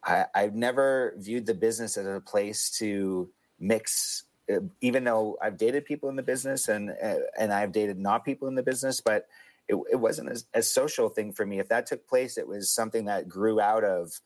[0.04, 5.58] I, I've never viewed the business as a place to mix uh, even though I've
[5.58, 9.00] dated people in the business and uh, and I've dated not people in the business,
[9.00, 9.26] but
[9.68, 11.58] it, it wasn't a, a, social thing for me.
[11.58, 14.18] If that took place, it was something that grew out of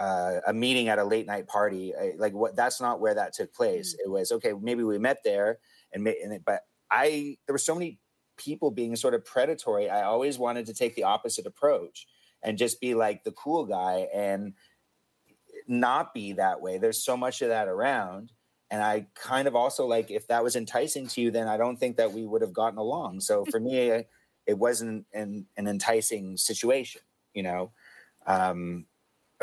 [0.00, 1.94] uh, a meeting at a late night party.
[1.94, 2.56] I, like what?
[2.56, 3.94] That's not where that took place.
[3.94, 4.08] Mm-hmm.
[4.08, 4.52] It was okay.
[4.60, 5.58] Maybe we met there,
[5.92, 7.98] and, and it, but I there were so many
[8.36, 9.88] people being sort of predatory.
[9.88, 12.06] I always wanted to take the opposite approach
[12.42, 14.54] and just be like the cool guy and
[15.68, 16.78] not be that way.
[16.78, 18.32] There's so much of that around
[18.70, 21.76] and I kind of also like if that was enticing to you, then I don't
[21.76, 23.20] think that we would have gotten along.
[23.20, 24.04] So for me,
[24.46, 27.02] it wasn't an, an enticing situation,
[27.34, 27.72] you know,
[28.26, 28.86] um,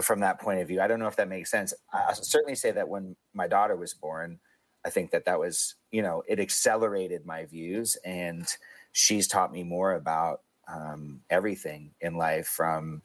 [0.02, 0.82] from that point of view.
[0.82, 1.74] I don't know if that makes sense.
[1.91, 4.39] I certainly say that when my daughter was born,
[4.86, 8.48] I think that that was, you know, it accelerated my views and
[8.91, 13.02] she's taught me more about um, everything in life from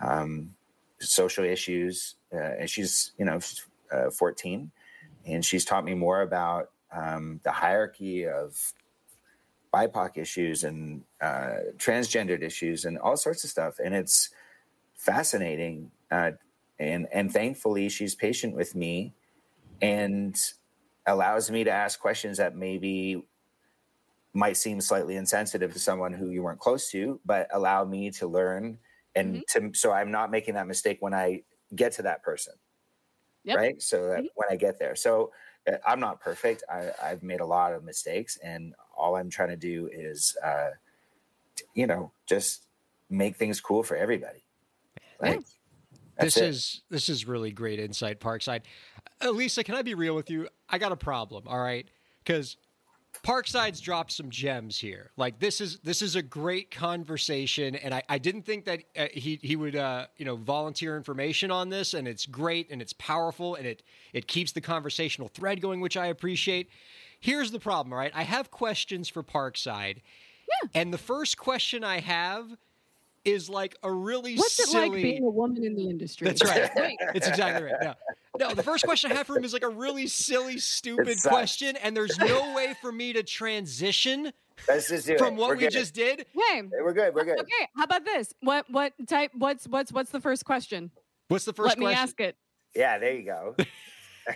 [0.00, 0.54] um,
[0.98, 2.16] social issues.
[2.32, 3.38] Uh, and she's, you know,
[3.90, 4.70] uh, 14
[5.26, 8.72] and she's taught me more about um, the hierarchy of
[9.72, 13.78] BIPOC issues and uh, transgendered issues and all sorts of stuff.
[13.82, 14.30] And it's
[14.96, 15.90] fascinating.
[16.12, 16.32] Uh,
[16.78, 19.14] and, and thankfully, she's patient with me
[19.80, 20.36] and
[21.06, 23.24] allows me to ask questions that maybe
[24.34, 28.26] might seem slightly insensitive to someone who you weren't close to, but allow me to
[28.26, 28.78] learn
[29.14, 29.68] and mm-hmm.
[29.70, 31.42] to so I'm not making that mistake when I
[31.74, 32.54] get to that person.
[33.44, 33.56] Yep.
[33.56, 33.82] Right.
[33.82, 34.26] So that mm-hmm.
[34.34, 34.94] when I get there.
[34.94, 35.32] So
[35.70, 36.62] uh, I'm not perfect.
[36.70, 40.70] I, have made a lot of mistakes, and all I'm trying to do is, uh,
[41.74, 42.66] you know, just
[43.10, 44.44] make things cool for everybody.
[45.20, 45.40] Like,
[46.22, 46.44] this it.
[46.44, 48.62] is this is really great insight, Parkside.
[49.20, 50.48] Elisa, can I be real with you?
[50.68, 51.44] I got a problem.
[51.46, 51.86] All right,
[52.24, 52.56] because
[53.22, 55.12] Parkside's dropped some gems here.
[55.16, 59.06] Like this is this is a great conversation, and I, I didn't think that uh,
[59.12, 62.92] he he would uh, you know volunteer information on this, and it's great and it's
[62.94, 66.68] powerful and it it keeps the conversational thread going, which I appreciate.
[67.20, 68.10] Here's the problem, all right?
[68.14, 69.98] I have questions for Parkside,
[70.48, 70.68] yeah.
[70.74, 72.56] and the first question I have
[73.24, 74.86] is like a really What's silly...
[74.86, 76.28] it like being a woman in the industry?
[76.28, 76.70] That's right.
[77.14, 77.74] it's exactly right.
[77.82, 77.94] No.
[78.38, 81.76] no, the first question I have for him is like a really silly, stupid question,
[81.76, 84.32] and there's no way for me to transition
[84.68, 85.36] Let's just do from it.
[85.38, 85.72] what we're we good.
[85.72, 86.26] just did.
[86.32, 87.14] Hey, we're good.
[87.14, 87.40] We're good.
[87.40, 88.32] Okay, how about this?
[88.40, 89.32] What what type?
[89.34, 90.90] What's what's what's the first question?
[91.28, 91.68] What's the first?
[91.68, 91.96] Let question?
[91.96, 92.36] me ask it.
[92.74, 93.56] Yeah, there you go.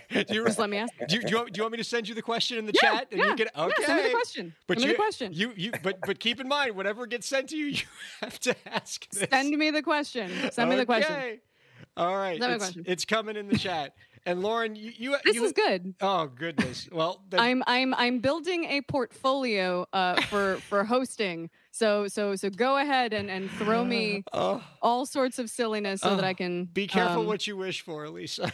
[0.09, 0.93] Do you, Just let me ask.
[1.07, 2.65] Do you, do, you want, do you want me to send you the question in
[2.65, 3.07] the yeah, chat?
[3.11, 3.73] And yeah, you can, okay.
[3.79, 4.55] Yeah, send me the question.
[4.67, 5.33] But send you, me the question.
[5.33, 7.83] You, you, but, but keep in mind, whatever gets sent to you, you
[8.21, 9.09] have to ask.
[9.09, 9.29] This.
[9.29, 10.31] Send me the question.
[10.51, 11.39] Send me the question.
[11.95, 13.93] All right, it's, it's coming in the chat.
[14.27, 15.95] And Lauren, you, you this you, is good.
[16.01, 16.89] Oh goodness.
[16.91, 21.49] Well, then, I'm I'm I'm building a portfolio uh, for for hosting.
[21.71, 26.13] So so so go ahead and and throw me uh, all sorts of silliness so
[26.13, 26.65] that I can.
[26.65, 28.51] Be careful um, what you wish for, Elisa.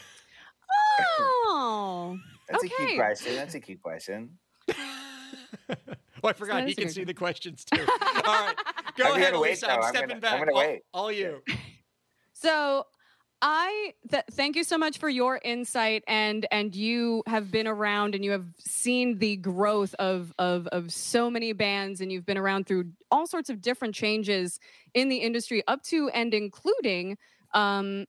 [1.00, 2.18] Oh,
[2.50, 2.74] that's okay.
[2.74, 3.36] a cute question.
[3.36, 4.38] That's a cute question.
[4.68, 5.78] well,
[6.24, 7.82] I forgot he can see the questions too.
[7.82, 8.56] All right,
[8.98, 9.72] go I'm ahead, Elisa.
[9.72, 10.34] I'm, I'm stepping gonna, back.
[10.34, 10.82] I'm gonna all, wait.
[10.94, 11.42] all you.
[12.34, 12.86] So
[13.42, 18.16] I th- thank you so much for your insight and and you have been around
[18.16, 22.38] and you have seen the growth of of of so many bands and you've been
[22.38, 24.62] around through all sorts of different changes
[24.94, 27.18] in the industry up to and including
[27.54, 28.06] um,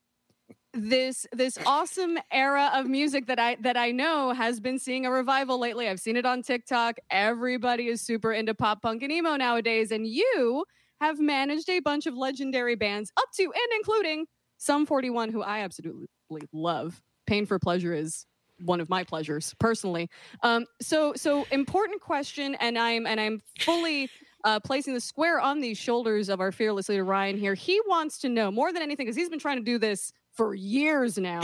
[0.74, 5.10] this this awesome era of music that I that I know has been seeing a
[5.10, 5.88] revival lately.
[5.88, 6.96] I've seen it on TikTok.
[7.10, 10.64] Everybody is super into pop punk and emo nowadays and you
[11.00, 14.26] have managed a bunch of legendary bands up to and including
[14.58, 16.08] Sum 41 who I absolutely
[16.52, 17.00] love.
[17.26, 18.26] Pain for Pleasure is
[18.64, 20.08] one of my pleasures personally.
[20.42, 24.10] Um, so so important question and I'm and I'm fully
[24.44, 27.54] uh, placing the square on the shoulders of our fearless leader Ryan here.
[27.54, 30.54] He wants to know more than anything because he's been trying to do this for
[30.54, 31.40] years now.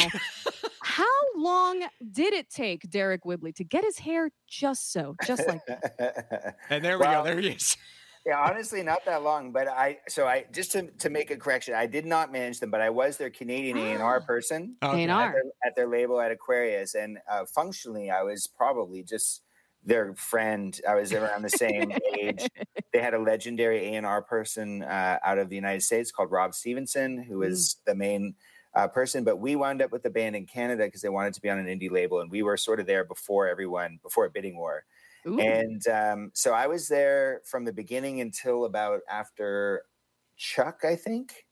[0.82, 1.05] How
[1.36, 6.57] long did it take Deryck Whibley to get his hair just so, just like that?
[6.70, 7.30] and there we well, go.
[7.30, 7.76] There he is.
[8.26, 9.53] yeah, honestly, not that long.
[9.53, 12.70] But I, so I just to, to make a correction, I did not manage them,
[12.70, 15.05] but I was their Canadian A and R person okay.
[15.05, 19.43] at, their, at, their, label at Aquarius, and uh, functionally, I was probably just
[19.84, 20.78] their friend.
[20.88, 22.47] I was around the same age.
[22.93, 26.32] They had a legendary A and R person uh, out of the United States called
[26.32, 27.84] Rob Stevenson, who was mm.
[27.84, 28.34] the main
[28.74, 31.40] uh, person, but we wound up with the band in Canada because they wanted to
[31.40, 34.30] be on an indie label, and we were sort of there before everyone, before a
[34.30, 34.84] Bidding War.
[35.26, 35.38] Ooh.
[35.38, 39.84] And um, so I was there from the beginning until about after
[40.36, 41.44] Chuck, I think,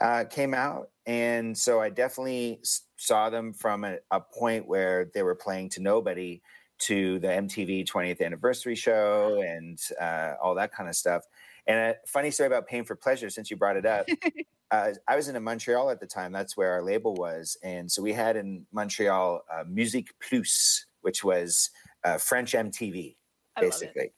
[0.00, 0.90] uh, came out.
[1.06, 2.60] And so I definitely
[2.96, 6.42] saw them from a, a, point where they were playing to nobody
[6.78, 11.22] to the MTV 20th anniversary show and uh, all that kind of stuff.
[11.66, 14.06] And a funny story about Pain for Pleasure, since you brought it up.
[14.70, 16.32] uh, I was in Montreal at the time.
[16.32, 17.56] That's where our label was.
[17.62, 21.70] And so we had in Montreal uh, Musique Plus, which was
[22.04, 23.16] uh, French MTV,
[23.60, 24.12] basically.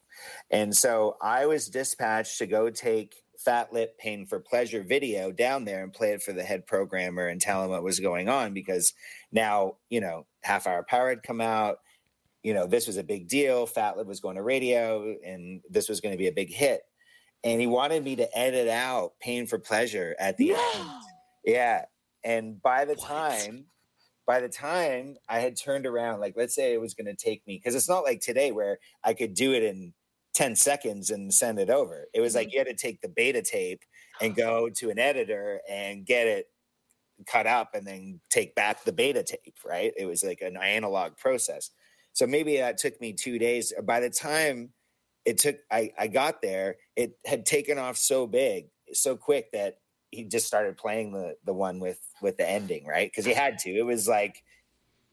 [0.50, 5.64] And so I was dispatched to go take Fat Lip Pain for Pleasure video down
[5.64, 8.52] there and play it for the head programmer and tell him what was going on
[8.52, 8.94] because
[9.30, 11.78] now, you know, Half Hour Power had come out.
[12.42, 13.66] You know, this was a big deal.
[13.66, 16.82] Fat Lip was going to radio and this was going to be a big hit
[17.44, 20.70] and he wanted me to edit out pain for pleasure at the no.
[20.74, 20.88] end.
[21.44, 21.84] Yeah.
[22.24, 23.06] And by the what?
[23.06, 23.66] time,
[24.26, 27.46] by the time I had turned around, like let's say it was going to take
[27.46, 29.94] me, because it's not like today where I could do it in
[30.34, 32.06] 10 seconds and send it over.
[32.12, 32.38] It was mm-hmm.
[32.38, 33.82] like you had to take the beta tape
[34.20, 36.46] and go to an editor and get it
[37.26, 39.92] cut up and then take back the beta tape, right?
[39.96, 41.70] It was like an analog process.
[42.12, 43.72] So maybe that took me two days.
[43.84, 44.70] By the time
[45.28, 49.78] it took I, I got there it had taken off so big so quick that
[50.10, 53.10] he just started playing the the one with with the ending right?
[53.10, 53.70] Because he had to.
[53.70, 54.42] It was like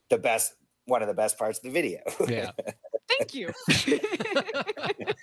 [0.10, 0.54] the best
[0.86, 2.00] one of the best parts of the video.
[2.28, 2.52] Yeah.
[3.20, 3.52] Thank you.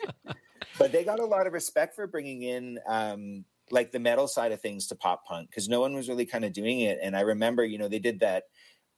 [0.78, 4.52] But they got a lot of respect for bringing in um, like the metal side
[4.52, 6.98] of things to pop punk because no one was really kind of doing it.
[7.02, 8.44] And I remember, you know, they did that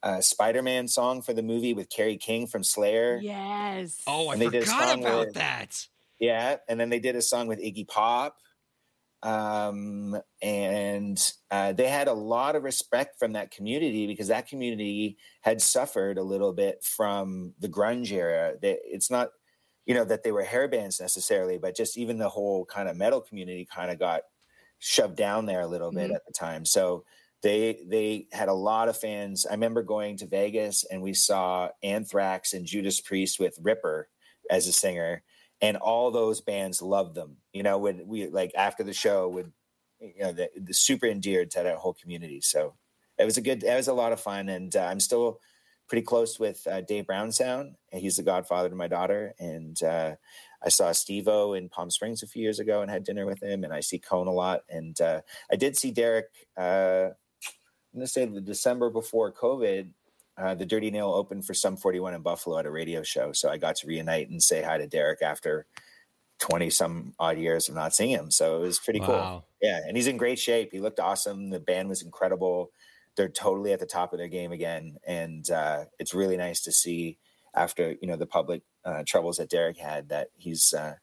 [0.05, 3.19] uh, Spider-Man song for the movie with Kerry King from Slayer.
[3.21, 4.01] Yes.
[4.07, 5.87] Oh, I And they did a forgot song about with- that.
[6.19, 8.37] Yeah, and then they did a song with Iggy Pop.
[9.23, 15.17] Um, and uh, they had a lot of respect from that community because that community
[15.41, 18.53] had suffered a little bit from the grunge era.
[18.61, 19.29] They, it's not,
[19.87, 22.95] you know, that they were hair bands necessarily, but just even the whole kind of
[22.97, 24.21] metal community kind of got
[24.77, 26.15] shoved down there a little bit Mhm.
[26.15, 26.63] at the time.
[26.65, 27.03] So
[27.45, 29.45] they they had a lot of fans.
[29.45, 34.09] I remember going to Vegas and we saw Anthrax and Judas Priest with Ripper
[34.49, 35.21] as a singer
[35.61, 37.37] and all those bands loved them.
[37.53, 39.51] You know, when we like after the show would
[39.99, 42.41] you know the, the super endeared to that whole community.
[42.41, 42.73] So
[43.19, 45.39] it was a good, it was a lot of fun, and uh, I'm still
[45.87, 47.75] pretty close with uh, Dave Brown Sound.
[47.91, 50.15] and He's the godfather to my daughter, and uh,
[50.63, 53.63] I saw Steve-O in Palm Springs a few years ago and had dinner with him,
[53.63, 55.21] and I see Cone a lot, and uh,
[55.51, 56.23] I did see Deryck.
[57.95, 59.87] I'm going to say the December before COVID.
[60.37, 63.31] Uh, the Dirty Nil opened for Sum 41 in Buffalo at a radio show.
[63.31, 65.65] So I got to reunite and say hi to Deryck after
[66.39, 68.31] 20 some odd years of not seeing him.
[68.31, 69.45] So it was pretty cool.
[69.61, 69.79] Yeah.
[69.87, 70.73] And he's in great shape.
[70.73, 71.51] He looked awesome.
[71.51, 72.71] The band was incredible.
[73.15, 74.97] They're totally at the top of their game again.
[75.07, 77.17] And uh, it's really nice to see
[77.53, 80.95] after, you know, the public uh, troubles that Deryck had that he's, uh,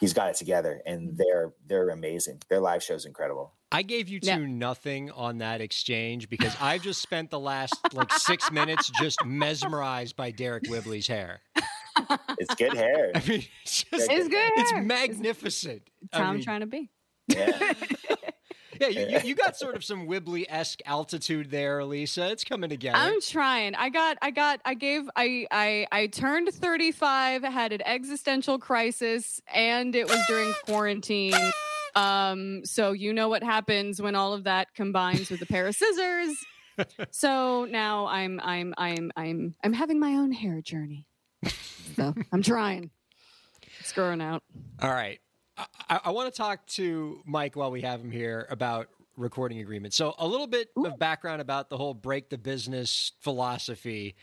[0.00, 2.40] he's got it together and they're, they're amazing.
[2.48, 3.52] Their live show's incredible.
[3.72, 4.36] I gave you two Yeah.
[4.38, 10.16] nothing on that exchange because I've just spent the last like six minutes just mesmerized
[10.16, 11.40] by Deryck Whibley's hair.
[12.38, 13.12] It's good hair.
[13.14, 14.52] I mean, it's just It's good.
[14.56, 14.82] it's hair.
[14.82, 15.82] magnificent.
[16.02, 16.90] It's I how I'm mean, trying to be.
[17.28, 17.72] Yeah.
[18.80, 22.30] yeah, you, you, you got sort of some Whibley esque altitude there, Lisa.
[22.30, 22.96] It's coming together.
[22.98, 23.74] I'm trying.
[23.76, 29.40] I got I got I gave I I I turned 35, had an existential crisis
[29.52, 31.34] and it was during quarantine.
[31.94, 35.74] Um so you know what happens when all of that combines with a pair of
[35.74, 36.36] scissors.
[37.10, 41.06] So now I'm I'm I'm I'm I'm having my own hair journey.
[41.94, 42.90] So I'm trying.
[43.80, 44.42] It's growing out.
[44.80, 45.20] All right.
[45.58, 49.60] I, I, I want to talk to Mike while we have him here about recording
[49.60, 49.96] agreements.
[49.96, 54.16] So, a little bit of background about the whole break the business philosophy.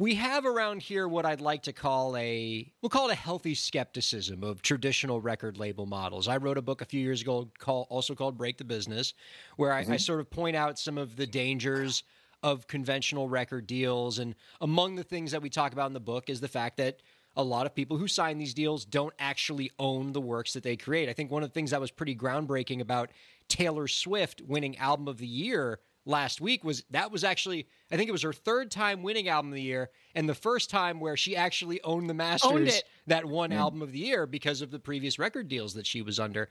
[0.00, 3.54] We have around here what I'd like to call a we'll call it a healthy
[3.54, 6.26] skepticism of traditional record label models.
[6.26, 9.12] I wrote a book a few years ago called also called Break the Business,
[9.56, 9.96] where I, I mm-hmm.
[9.98, 12.02] sort of point out some of the dangers
[12.42, 14.18] of conventional record deals.
[14.18, 17.00] And among the things that we talk about in the book is the fact that
[17.36, 20.78] a lot of people who sign these deals don't actually own the works that they
[20.78, 21.10] create.
[21.10, 23.10] I think one of the things that was pretty groundbreaking about
[23.48, 28.08] Taylor Swift winning album of the year last week was that was actually I think
[28.08, 31.16] it was her third time winning album of the year and the first time where
[31.16, 32.84] she actually owned the masters it.
[33.06, 36.18] that won album of the year because of the previous record deals that she was
[36.18, 36.48] under.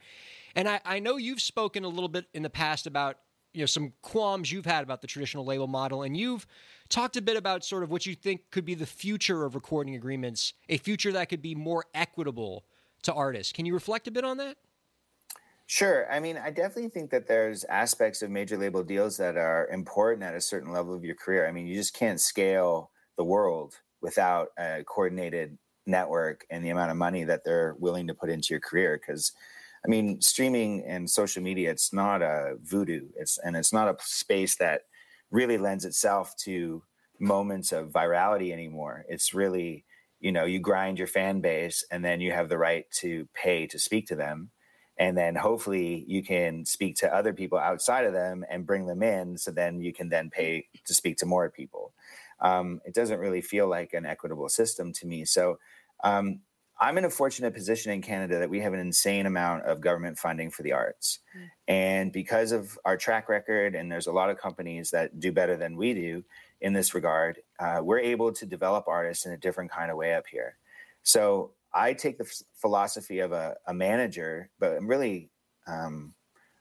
[0.54, 3.18] And I, I know you've spoken a little bit in the past about
[3.52, 6.46] you know some qualms you've had about the traditional label model and you've
[6.88, 9.96] talked a bit about sort of what you think could be the future of recording
[9.96, 12.64] agreements a future that could be more equitable
[13.02, 14.56] to artists can you reflect a bit on that
[15.70, 16.10] Sure.
[16.12, 20.24] I mean, I definitely think that there's aspects of major label deals that are important
[20.24, 21.46] at a certain level of your career.
[21.46, 26.90] I mean, you just can't scale the world without a coordinated network and the amount
[26.90, 28.98] of money that they're willing to put into your career.
[29.00, 29.30] Because,
[29.84, 33.08] I mean, streaming and social media, it's not a voodoo.
[33.16, 34.82] It's and it's not a space that
[35.30, 36.82] really lends itself to
[37.20, 39.04] moments of virality anymore.
[39.08, 39.84] It's really,
[40.18, 43.68] you know, you grind your fan base and then you have the right to pay
[43.68, 44.50] to speak to them
[45.00, 49.02] and then hopefully you can speak to other people outside of them and bring them
[49.02, 51.94] in so then you can then pay to speak to more people.
[52.40, 55.24] Um, it doesn't really feel like an equitable system to me.
[55.24, 55.58] So
[56.04, 56.40] um,
[56.82, 60.18] i'm in a fortunate position in canada that we have an insane amount of government
[60.18, 61.20] funding for the arts.
[61.66, 65.56] And because of our track record and there's a lot of companies that do better
[65.56, 66.24] than we do
[66.60, 70.14] in this regard uh, we're able to develop artists in a different kind of way
[70.14, 70.56] up here.
[71.02, 75.30] So I take the f- philosophy of a, a manager, but I'm really
[75.66, 76.14] um,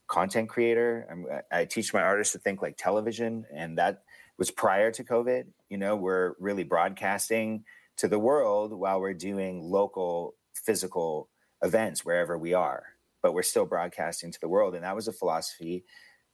[0.07, 1.07] content creator.
[1.09, 4.03] I'm, I teach my artists to think like television, and that
[4.37, 5.45] was prior to COVID.
[5.69, 7.63] You know, we're really broadcasting
[7.97, 11.29] to the world while we're doing local physical
[11.61, 12.83] events wherever we are,
[13.21, 15.85] but we're still broadcasting to the world, and that was a philosophy.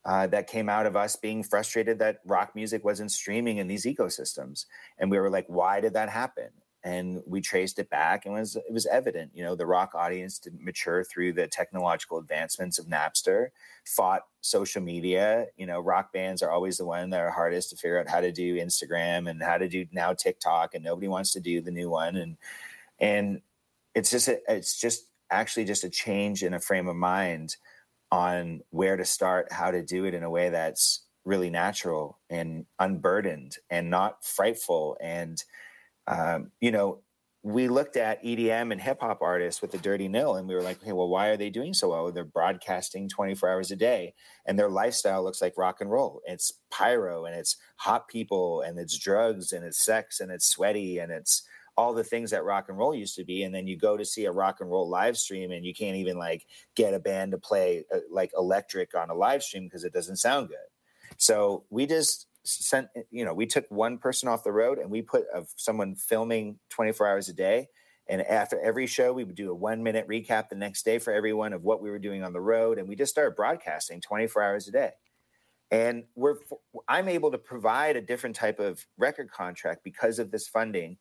[0.03, 3.85] Uh, that came out of us being frustrated that rock music wasn't streaming in these
[3.85, 4.65] ecosystems,
[4.99, 6.49] and we were like, "Why did that happen?"
[6.85, 9.93] And we traced it back and it was it was evident you know the rock
[9.95, 13.47] audience didn't mature through the technological advancements of napster
[13.85, 17.77] fought social media you know rock bands are always the one that are hardest to
[17.77, 21.33] figure out how to do instagram and how to do now tiktok and nobody wants
[21.33, 22.37] to do the new one and
[22.99, 23.41] and
[23.95, 27.57] it's just a, it's just actually just a change in a frame of mind
[28.11, 32.65] on where to start, how to do it in a way that's really natural and
[32.79, 34.97] unburdened and not frightful.
[35.01, 35.43] And,
[36.07, 37.01] um, you know,
[37.43, 40.63] we looked at EDM and hip hop artists with the Dirty Nil, and we were
[40.63, 42.11] like, okay, well, why are they doing so well?
[42.11, 44.15] They're broadcasting 24 hours a day,
[44.47, 46.21] and their lifestyle looks like rock and roll.
[46.25, 50.97] It's pyro, and it's hot people, and it's drugs, and it's sex, and it's sweaty,
[50.97, 51.47] and it's
[51.77, 54.05] all the things that rock and roll used to be and then you go to
[54.05, 56.45] see a rock and roll live stream and you can't even like
[56.75, 60.15] get a band to play uh, like electric on a live stream because it doesn't
[60.15, 60.57] sound good
[61.17, 64.89] so we just sent eh, you know we took one person off the road and
[64.89, 67.67] we put of someone filming 24 hours a day
[68.07, 71.11] and after every show we would do a one minute recap the next day for
[71.11, 74.43] everyone of what we were doing on the road and we just started broadcasting 24
[74.43, 74.91] hours a day
[75.71, 76.35] and we're
[76.87, 80.97] i'm able to provide a different type of record contract because of this funding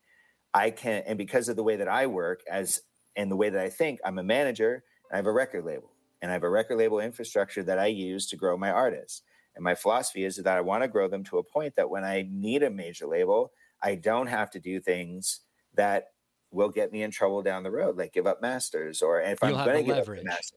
[0.54, 2.80] I can, and because of the way that I work as
[3.16, 4.84] and the way that I think, I'm a manager.
[5.12, 5.90] I have a record label,
[6.22, 9.22] and I have a record label infrastructure that I use to grow my artists.
[9.54, 12.04] And my philosophy is that I want to grow them to a point that when
[12.04, 13.52] I need a major label,
[13.82, 15.40] I don't have to do things
[15.74, 16.08] that
[16.50, 19.56] will get me in trouble down the road, like give up masters, or if You'll
[19.56, 20.18] I'm going to give leverage.
[20.20, 20.56] up the master,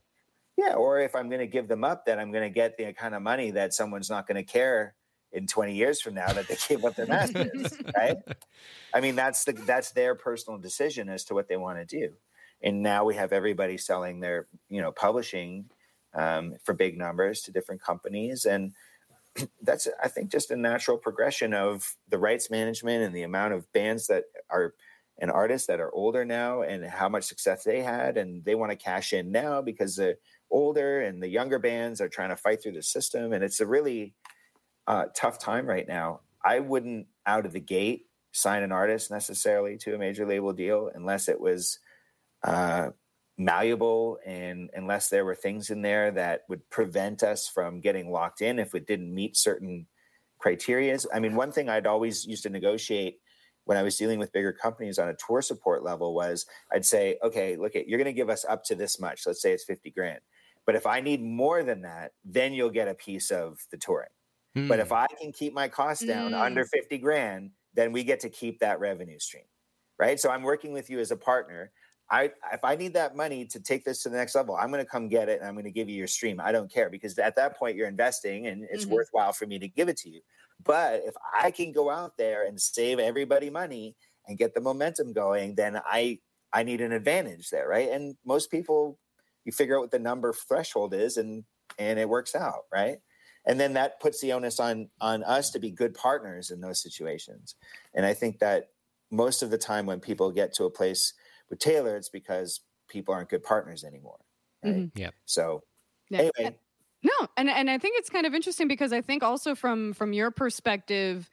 [0.58, 2.94] yeah, or if I'm going to give them up, then I'm going to get the
[2.94, 4.96] kind of money that someone's not going to care
[5.32, 8.18] in 20 years from now that they gave up their masters, right?
[8.94, 12.14] I mean, that's the that's their personal decision as to what they want to do.
[12.62, 15.70] And now we have everybody selling their, you know, publishing
[16.14, 18.74] um, for big numbers to different companies, and
[19.62, 23.72] that's I think just a natural progression of the rights management and the amount of
[23.74, 24.74] bands that are
[25.20, 28.72] and artists that are older now and how much success they had and they want
[28.72, 30.18] to cash in now because they're
[30.52, 33.66] older and the younger bands are trying to fight through the system and it's a
[33.66, 34.14] really
[34.86, 36.22] uh, tough time right now.
[36.46, 40.92] I wouldn't out of the gate sign an artist necessarily to a major label deal
[40.94, 41.80] unless it was
[42.44, 42.90] uh,
[43.38, 48.42] malleable and unless there were things in there that would prevent us from getting locked
[48.42, 49.86] in if it didn't meet certain
[50.44, 51.06] criterias.
[51.14, 53.20] I mean, one thing I'd always used to negotiate
[53.66, 57.18] when I was dealing with bigger companies on a tour support level was I'd say,
[57.24, 59.24] okay, look at you're going to give us up to this much.
[59.26, 60.20] Let's say it's 50 grand.
[60.66, 64.10] But if I need more than that, then you'll get a piece of the touring.
[64.58, 64.68] Mm.
[64.68, 64.96] But if hmm.
[64.96, 66.42] I can keep my costs down mm.
[66.42, 69.44] under 50 grand, then we get to keep that revenue stream.
[70.00, 70.20] Right.
[70.20, 71.72] So I'm working with you as a partner.
[72.10, 74.84] I if I need that money to take this to the next level, I'm going
[74.84, 76.40] to come get it and I'm going to give you your stream.
[76.40, 78.94] I don't care because at that point you're investing and it's mm-hmm.
[78.94, 80.22] worthwhile for me to give it to you.
[80.64, 83.96] But if I can go out there and save everybody money
[84.28, 86.20] and get the momentum going, then I
[86.54, 87.90] I need an advantage there, right?
[87.90, 89.00] And most people
[89.44, 91.44] you figure out what the number threshold is and
[91.78, 93.00] and it works out, right?
[93.48, 96.82] and then that puts the onus on on us to be good partners in those
[96.82, 97.56] situations
[97.96, 98.70] and i think that
[99.10, 101.14] most of the time when people get to a place
[101.50, 104.20] with taylor it's because people aren't good partners anymore
[104.64, 104.76] right?
[104.76, 105.00] Mm-hmm.
[105.00, 105.64] yeah so
[106.10, 106.30] yeah.
[106.38, 106.56] anyway.
[107.04, 110.14] No and and i think it's kind of interesting because i think also from from
[110.14, 111.30] your perspective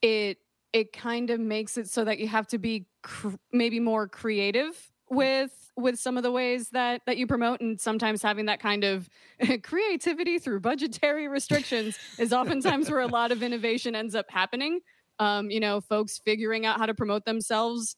[0.00, 0.38] it
[0.72, 4.90] it kind of makes it so that you have to be cr- maybe more creative
[5.10, 7.60] with with some of the ways that that you promote.
[7.60, 9.08] And sometimes having that kind of
[9.62, 14.80] creativity through budgetary restrictions is oftentimes where a lot of innovation ends up happening.
[15.18, 17.96] Um, you know folks figuring out how to promote themselves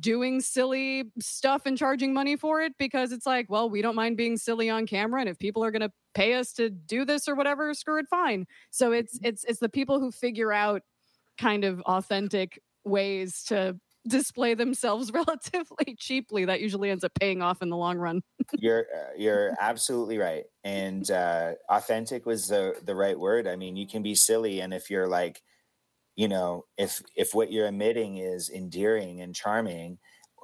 [0.00, 4.16] doing silly stuff and charging money for it because it's like well we don't mind
[4.16, 7.28] being silly on camera and if people are going to pay us to do this
[7.28, 8.46] or whatever screw it fine.
[8.70, 9.28] So it's mm-hmm.
[9.28, 10.82] it's it's the people who figure out
[11.38, 13.78] kind of authentic ways to
[14.08, 18.22] display themselves relatively cheaply that usually ends up paying off in the long run.
[18.58, 23.46] You're uh, you're absolutely right and uh, authentic was the the right word.
[23.46, 25.42] I mean you can be silly and if you're like
[26.16, 29.98] you know if if what you're emitting is endearing and charming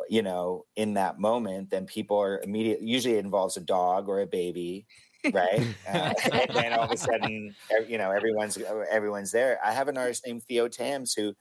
[0.09, 4.21] you know in that moment then people are immediately usually it involves a dog or
[4.21, 4.87] a baby
[5.33, 5.67] right?
[5.89, 7.55] Uh, and then all of a sudden
[7.87, 8.59] you know everyone's
[8.91, 9.59] everyone's there.
[9.65, 11.35] I have an artist named theo tams who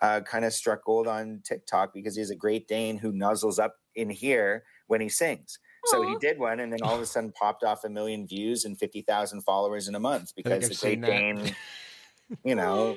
[0.00, 3.76] uh, kind of struck gold on TikTok because he's a Great Dane who nuzzles up
[3.94, 5.58] in here when he sings.
[5.84, 8.64] So he did one, and then all of a sudden popped off a million views
[8.64, 11.54] and fifty thousand followers in a month because the Great Dane,
[12.44, 12.96] you know,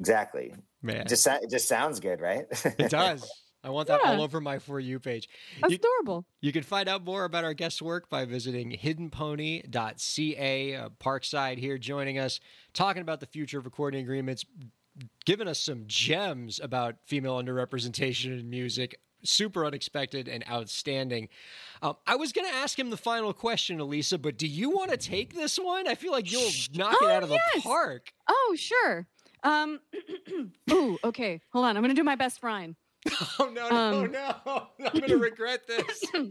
[0.00, 0.54] exactly.
[0.82, 2.46] Man, just it just sounds good, right?
[2.78, 3.30] it does.
[3.64, 4.12] I want that yeah.
[4.12, 5.26] all over my For You page.
[5.60, 6.26] That's you, adorable.
[6.42, 10.74] You can find out more about our guest work by visiting hiddenpony.ca.
[10.74, 12.40] Uh, Parkside here joining us,
[12.74, 14.44] talking about the future of recording agreements,
[15.24, 19.00] giving us some gems about female underrepresentation in music.
[19.22, 21.30] Super unexpected and outstanding.
[21.80, 24.90] Um, I was going to ask him the final question, Elisa, but do you want
[24.90, 25.88] to take this one?
[25.88, 27.40] I feel like you'll knock oh, it out of yes.
[27.54, 28.12] the park.
[28.28, 29.06] Oh, sure.
[29.44, 29.80] Um,
[30.72, 31.40] ooh, okay.
[31.52, 31.76] Hold on.
[31.76, 32.76] I'm going to do my best, Ryan.
[33.38, 34.34] Oh, no, no, um, no.
[34.86, 36.04] I'm going to regret this.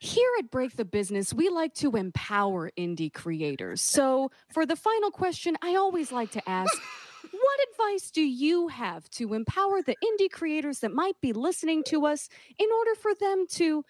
[0.00, 3.80] Here at Break the Business, we like to empower indie creators.
[3.80, 6.72] So, for the final question, I always like to ask
[7.30, 12.04] what advice do you have to empower the indie creators that might be listening to
[12.04, 12.28] us
[12.58, 13.84] in order for them to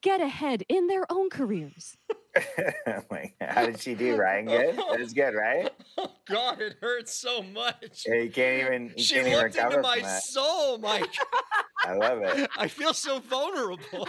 [0.00, 1.96] get ahead in their own careers?
[3.10, 4.46] like, how did she do, Ryan?
[4.46, 4.80] Good.
[4.92, 5.70] That's good, right?
[5.98, 8.04] Oh God, it hurts so much.
[8.06, 8.92] Yeah, you can't even.
[8.96, 11.12] You She can't even looked into my soul, Mike.
[11.84, 12.48] I love it.
[12.56, 14.06] I feel so vulnerable.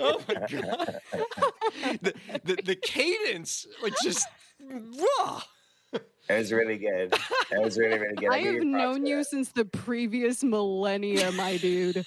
[0.00, 1.00] Oh my god.
[2.02, 2.14] The,
[2.44, 4.26] the the cadence, like just
[4.60, 5.42] raw.
[6.28, 7.14] It was really good.
[7.50, 8.30] It was really, really good.
[8.30, 9.24] I I'll give have known you that.
[9.24, 12.04] since the previous millennia, my dude.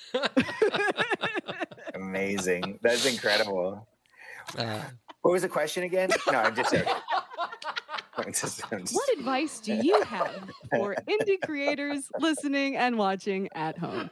[2.01, 2.79] Amazing.
[2.81, 3.87] That's incredible.
[4.57, 4.81] Uh,
[5.21, 6.09] What was the question again?
[6.31, 6.93] No, I'm just joking.
[8.17, 13.47] I'm just- I'm just- What advice do you have for indie creators listening and watching
[13.53, 14.09] at home?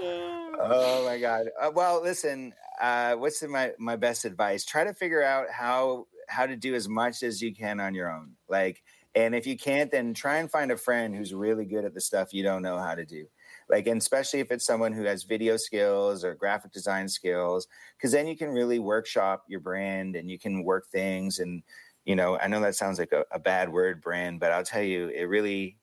[0.00, 1.46] Oh my god.
[1.60, 2.54] Uh, well, listen.
[2.80, 4.64] Uh, what's the, my my best advice?
[4.64, 8.10] Try to figure out how how to do as much as you can on your
[8.10, 8.32] own.
[8.48, 8.82] Like,
[9.14, 12.00] and if you can't, then try and find a friend who's really good at the
[12.00, 13.26] stuff you don't know how to do.
[13.68, 18.12] Like, and especially if it's someone who has video skills or graphic design skills, because
[18.12, 21.38] then you can really workshop your brand and you can work things.
[21.38, 21.62] And
[22.04, 24.82] you know, I know that sounds like a, a bad word, brand, but I'll tell
[24.82, 25.78] you, it really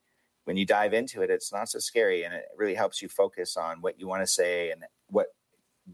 [0.45, 3.57] when you dive into it, it's not so scary and it really helps you focus
[3.57, 5.27] on what you want to say and what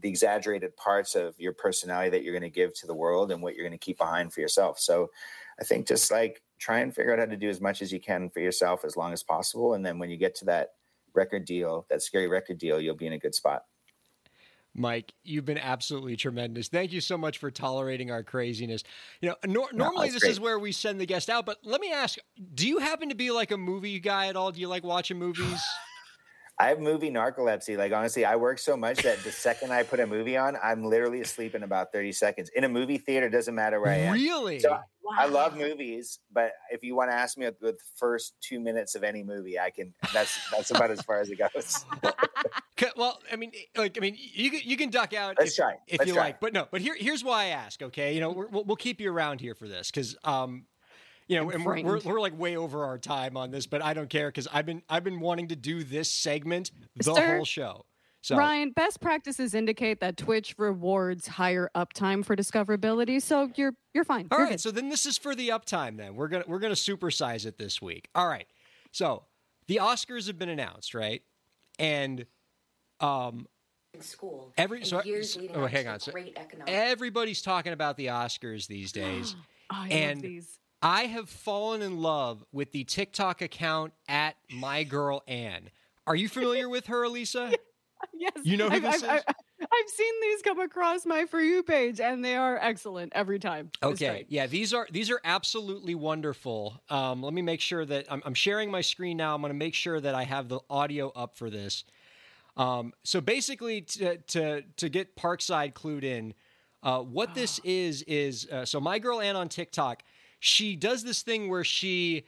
[0.00, 3.42] the exaggerated parts of your personality that you're going to give to the world and
[3.42, 4.78] what you're going to keep behind for yourself.
[4.78, 5.10] So
[5.60, 8.00] I think just like try and figure out how to do as much as you
[8.00, 9.74] can for yourself as long as possible.
[9.74, 10.70] And then when you get to that
[11.14, 13.64] record deal, that scary record deal, you'll be in a good spot.
[14.74, 16.68] Mike, you've been absolutely tremendous.
[16.68, 18.84] Thank you so much for tolerating our craziness.
[19.20, 21.80] You know, nor- normally that's this is where we send the guest out, but let
[21.80, 22.18] me ask:
[22.54, 24.52] Do you happen to be like a movie guy at all?
[24.52, 25.60] Do you like watching movies?
[26.60, 27.76] I have movie narcolepsy.
[27.78, 30.84] Like honestly, I work so much that the second I put a movie on, I'm
[30.84, 32.50] literally asleep in about 30 seconds.
[32.54, 34.12] In a movie theater, doesn't matter where I am.
[34.14, 34.58] really?
[34.58, 34.78] So
[35.16, 38.94] I love movies, but if you want to ask me with the first two minutes
[38.94, 39.94] of any movie, I can.
[40.12, 41.84] That's that's about as far as it goes.
[42.96, 45.74] Well, I mean, like, I mean, you can you can duck out Let's if, try.
[45.86, 46.24] if Let's you try.
[46.26, 46.66] like, but no.
[46.70, 47.82] But here here's why I ask.
[47.82, 50.66] Okay, you know, we're, we'll we'll keep you around here for this because, um,
[51.28, 53.82] you know, I'm and we're, we're we're like way over our time on this, but
[53.82, 57.36] I don't care because I've been I've been wanting to do this segment the Sir,
[57.36, 57.84] whole show.
[58.20, 64.04] So Ryan, best practices indicate that Twitch rewards higher uptime for discoverability, so you're you're
[64.04, 64.26] fine.
[64.30, 64.60] All You're right, good.
[64.60, 65.96] so then this is for the uptime.
[65.98, 68.08] Then we're gonna we're gonna supersize it this week.
[68.14, 68.46] All right,
[68.90, 69.24] so
[69.68, 71.22] the Oscars have been announced, right?
[71.78, 72.26] And
[73.00, 73.46] um,
[74.00, 74.52] school.
[74.56, 78.66] Every- so- years so- oh, hang on, so great economic everybody's talking about the Oscars
[78.66, 79.36] these days.
[79.38, 80.57] Oh, I and- love these.
[80.82, 85.70] I have fallen in love with the TikTok account at my girl Anne.
[86.06, 87.52] Are you familiar with her, Elisa?
[88.14, 89.24] Yes, You know who I've, this I've, is?
[89.60, 93.72] I've, seen these come across my for you page, and they are excellent every time.
[93.82, 96.80] Okay, yeah, these are these are absolutely wonderful.
[96.90, 99.34] Um, let me make sure that I'm, I'm sharing my screen now.
[99.34, 101.82] I'm going to make sure that I have the audio up for this.
[102.56, 106.34] Um, so basically, to, to to get Parkside clued in,
[106.82, 110.04] uh, what this is is uh, so my girl Ann on TikTok,
[110.38, 112.24] she does this thing where she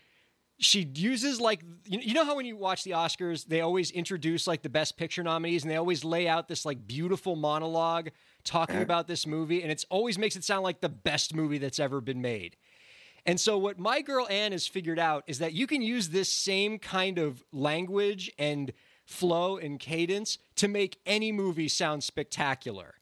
[0.58, 4.46] she uses like you you know how when you watch the Oscars they always introduce
[4.46, 8.10] like the best picture nominees and they always lay out this like beautiful monologue
[8.44, 8.82] talking uh-huh.
[8.82, 12.00] about this movie and it's always makes it sound like the best movie that's ever
[12.00, 12.56] been made.
[13.26, 16.32] And so what my girl Anne has figured out is that you can use this
[16.32, 18.72] same kind of language and
[19.04, 22.94] flow and cadence to make any movie sound spectacular.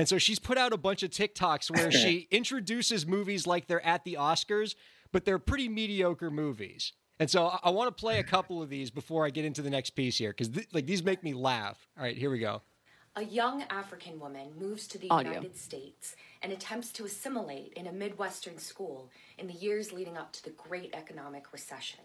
[0.00, 3.84] And so she's put out a bunch of TikToks where she introduces movies like they're
[3.84, 4.74] at the Oscars,
[5.12, 6.94] but they're pretty mediocre movies.
[7.18, 9.60] And so I, I want to play a couple of these before I get into
[9.60, 11.86] the next piece here because th- like these make me laugh.
[11.98, 12.62] All right, here we go.
[13.14, 15.32] A young African woman moves to the Audio.
[15.32, 20.32] United States and attempts to assimilate in a Midwestern school in the years leading up
[20.32, 22.00] to the Great Economic Recession.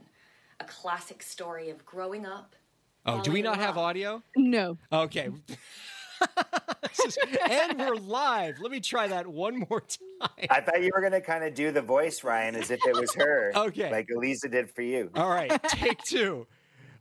[0.60, 2.58] A classic story of growing up.
[3.06, 4.22] Oh, do we falling in not have audio?
[4.36, 5.30] No, Okay.
[6.82, 7.18] This is-
[7.50, 8.60] and we're live.
[8.60, 10.30] Let me try that one more time.
[10.50, 12.96] I thought you were going to kind of do the voice, Ryan, as if it
[12.96, 13.52] was her.
[13.56, 13.92] Okay.
[13.92, 15.10] Like Elisa did for you.
[15.16, 16.48] All right, take two.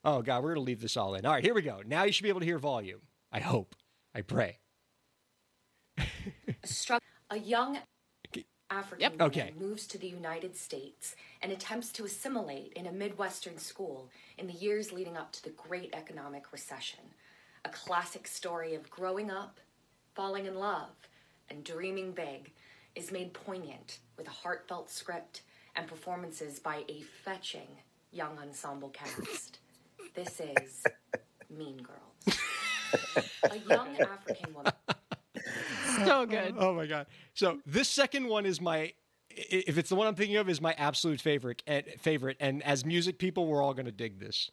[0.05, 1.25] Oh God, we're gonna leave this all in.
[1.25, 1.81] All right, here we go.
[1.87, 3.01] Now you should be able to hear volume.
[3.33, 3.75] I hope.
[4.15, 4.59] I pray.
[5.99, 7.01] A,
[7.31, 7.79] a young
[8.71, 9.13] African Yep.
[9.13, 9.53] woman Okay.
[9.59, 14.53] moves to the United States and attempts to assimilate in a Midwestern school in the
[14.55, 17.01] years leading up to the Great Economic Recession.
[17.65, 19.59] A classic story of growing up,
[20.15, 20.91] falling in love,
[21.49, 22.53] and dreaming big
[22.95, 25.43] is made poignant with a heartfelt script
[25.77, 27.69] and performances by a fetching
[28.13, 29.59] young ensemble cast.
[30.15, 30.85] This is
[31.51, 32.39] Mean Girls.
[33.51, 34.73] A young African woman.
[36.07, 36.55] so good.
[36.57, 37.07] Oh my god!
[37.35, 38.93] So this second one is my
[39.31, 41.63] if it's the one I'm thinking of, is my absolute favorite.
[41.67, 44.51] Eh, favorite, and as music people, we're all gonna dig this.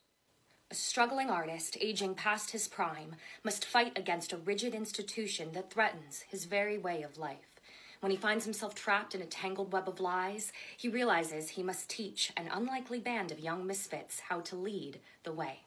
[0.72, 6.22] A struggling artist, aging past his prime, must fight against a rigid institution that threatens
[6.22, 7.60] his very way of life.
[8.00, 11.90] When he finds himself trapped in a tangled web of lies, he realizes he must
[11.90, 15.60] teach an unlikely band of young misfits how to lead the way.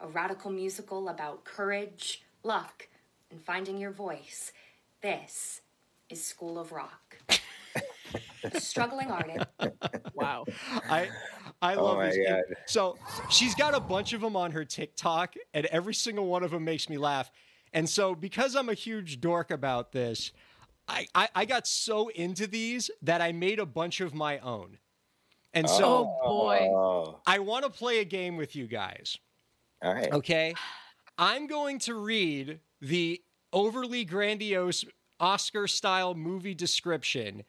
[0.00, 2.86] A radical musical about courage, luck,
[3.32, 4.52] and finding your voice.
[5.02, 5.62] This
[6.08, 7.18] is School of Rock.
[8.44, 9.46] A struggling artist.
[10.14, 10.44] Wow.
[10.88, 11.08] I
[11.62, 12.44] I Oh love my this.
[12.66, 12.98] So
[13.30, 16.64] she's got a bunch of them on her TikTok, and every single one of them
[16.64, 17.30] makes me laugh.
[17.72, 20.32] And so because I'm a huge dork about this,
[20.88, 24.78] I, I, I got so into these that I made a bunch of my own.
[25.52, 26.68] And so Oh boy.
[26.70, 29.18] Oh, I want to play a game with you guys.
[29.82, 30.12] all right.
[30.12, 30.54] Okay.
[31.18, 34.84] I'm going to read the overly grandiose
[35.18, 37.42] Oscar style movie description,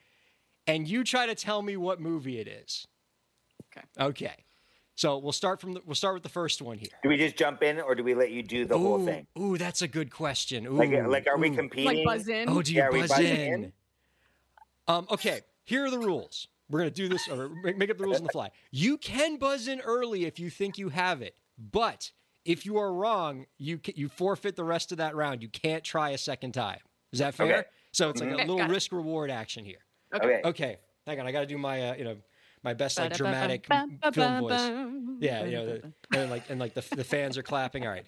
[0.65, 2.87] and you try to tell me what movie it is.
[3.99, 4.25] Okay.
[4.25, 4.35] Okay.
[4.95, 6.89] So we'll start from the, we'll start with the first one here.
[7.03, 9.27] Do we just jump in, or do we let you do the whole thing?
[9.37, 10.65] Ooh, that's a good question.
[10.65, 12.03] Ooh, Like, like, are we competing?
[12.07, 12.49] Like buzz in.
[12.49, 13.25] Oh, do you Yeah, are we buzz in?
[13.63, 13.73] in?
[14.87, 16.47] Um, okay, here are the rules.
[16.69, 18.49] We're gonna do this or make make up the rules on the fly.
[18.71, 22.11] You can buzz in early if you think you have it, but
[22.43, 25.41] if you are wrong, you you forfeit the rest of that round.
[25.43, 26.79] You can't try a second time.
[27.13, 27.45] Is that fair?
[27.59, 27.67] Okay.
[27.91, 29.85] So it's like Okay, a little risk reward action here.
[30.13, 30.41] Okay.
[30.43, 31.27] Okay, hang on.
[31.27, 32.17] I got to do my uh, you know
[32.67, 33.65] my best like dramatic
[34.13, 34.59] film voice.
[35.21, 37.85] Yeah, you know, the, and like and like the the fans are clapping.
[37.85, 38.05] All right.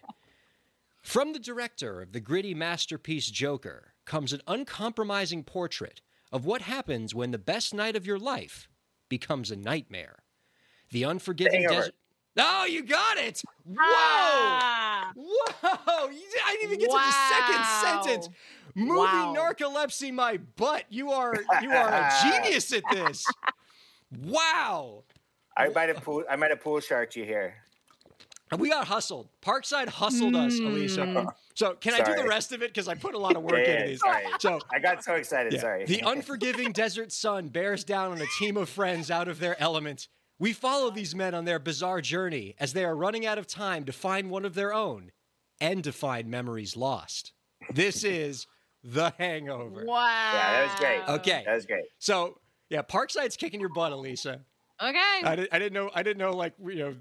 [1.01, 7.15] From the director of the gritty masterpiece Joker comes an uncompromising portrait of what happens
[7.15, 8.67] when the best night of your life
[9.07, 10.17] becomes a nightmare.
[10.91, 11.75] The unforgiving Hangover.
[11.79, 11.95] desert.
[12.37, 13.41] Oh, you got it!
[13.63, 13.77] Whoa!
[13.79, 15.11] Ah!
[15.15, 16.09] Whoa!
[16.43, 18.29] I didn't even get to the second sentence.
[18.75, 19.33] Movie Wow.
[19.37, 20.83] narcolepsy, my butt.
[20.89, 23.25] You are you are a genius at this.
[24.17, 25.03] Wow!
[25.57, 26.23] I might have pool.
[26.29, 27.55] I might have pool sharked you here.
[28.51, 29.29] And we got hustled.
[29.43, 30.67] Parkside hustled us, hmm.
[30.67, 31.27] Elisa.
[31.53, 32.69] So can I do the rest of it?
[32.73, 33.99] Because I put a lot of work Yeah, into yeah, these.
[33.99, 34.23] sorry.
[34.39, 35.53] So I got so excited.
[35.53, 35.59] yeah.
[35.59, 35.85] Sorry.
[35.85, 40.07] the unforgiving desert sun bears down on a team of friends out of their element.
[40.39, 43.83] We follow these men on their bizarre journey as they are running out of time
[43.85, 45.11] to find one of their own
[45.61, 47.33] and to find memories lost.
[47.73, 48.47] This is
[48.83, 49.83] The Hangover.
[49.85, 50.31] Wow.
[50.33, 51.15] Yeah, that was great.
[51.19, 51.43] Okay.
[51.45, 51.83] that was great.
[51.99, 52.39] So
[52.69, 54.41] yeah, Parkside's kicking your butt, Elisa.
[54.81, 54.97] Okay.
[55.23, 55.89] I, did, I didn't know.
[55.93, 56.31] I didn't know.
[56.31, 56.95] Like you know,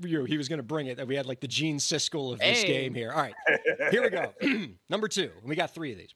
[0.00, 0.96] you know, he was going to bring it.
[0.96, 2.66] That we had like the Gene Siskel of this Hey.
[2.66, 3.12] game here.
[3.12, 3.34] All right,
[3.90, 4.32] here we go.
[4.88, 5.30] Number two.
[5.44, 6.14] We got three of these.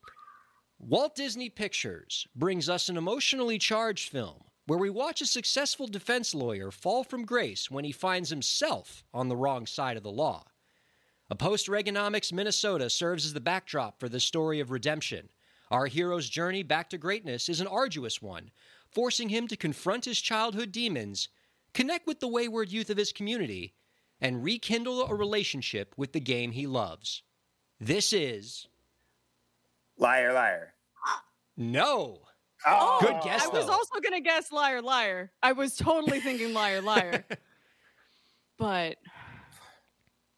[0.79, 6.35] Walt Disney Pictures brings us an emotionally charged film where we watch a successful defense
[6.35, 10.45] lawyer fall from grace when he finds himself on the wrong side of the law.
[11.31, 15.29] A post Reaganomics Minnesota serves as the backdrop for the story of redemption.
[15.71, 18.51] Our hero's journey back to greatness is an arduous one,
[18.93, 21.29] forcing him to confront his childhood demons,
[21.75, 23.75] connect with the wayward youth of his community,
[24.21, 27.23] and rekindle a relationship with the game he loves.
[27.81, 28.67] This is
[29.99, 30.75] Liar, liar.
[31.57, 32.21] no.
[32.67, 35.31] Oh, Good guess, I was also gonna guess liar, liar.
[35.43, 37.25] I was totally thinking liar, liar.
[38.59, 38.97] but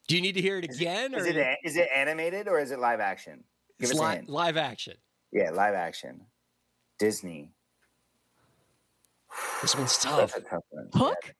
[0.09, 1.15] Do you need to hear it again?
[1.15, 3.45] Is or it a- is it animated or is it live action?
[3.81, 4.29] Give it's us a li- hint.
[4.29, 4.95] live action?
[5.33, 6.23] Yeah, live action.
[6.99, 7.53] Disney.
[9.63, 10.33] This one's tough.
[10.49, 10.89] Tough one.
[10.95, 11.35] Hook?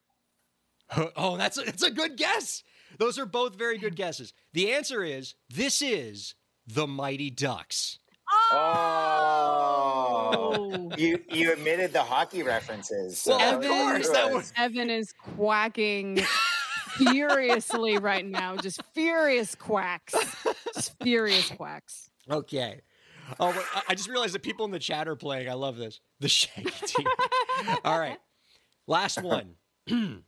[1.17, 2.63] Oh, that's a, that's a good guess.
[2.99, 4.33] Those are both very good guesses.
[4.55, 6.35] The answer is this is
[6.67, 7.99] the Mighty Ducks.
[9.61, 13.19] Oh, you you admitted the hockey references.
[13.19, 16.21] so Well, that of course, that was- Evan is quacking
[16.97, 18.57] furiously right now.
[18.57, 20.15] Just furious quacks.
[20.75, 22.11] Just furious quacks.
[22.31, 22.81] Okay.
[23.41, 25.49] Oh, but I- just realized that people in the chat are playing.
[25.49, 26.01] I love this.
[26.21, 27.07] The Shaggy Team.
[27.85, 28.19] all right.
[28.87, 29.55] Last one.
[29.91, 30.23] okay.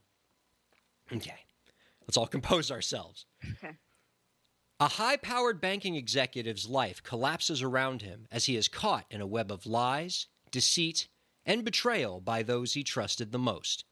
[2.07, 3.26] Let's all compose ourselves.
[3.62, 3.74] Okay.
[4.80, 9.26] A high powered banking executive's life collapses around him as he is caught in a
[9.26, 11.09] web of lies, deceit,
[11.44, 13.84] and betrayal by those he trusted the most.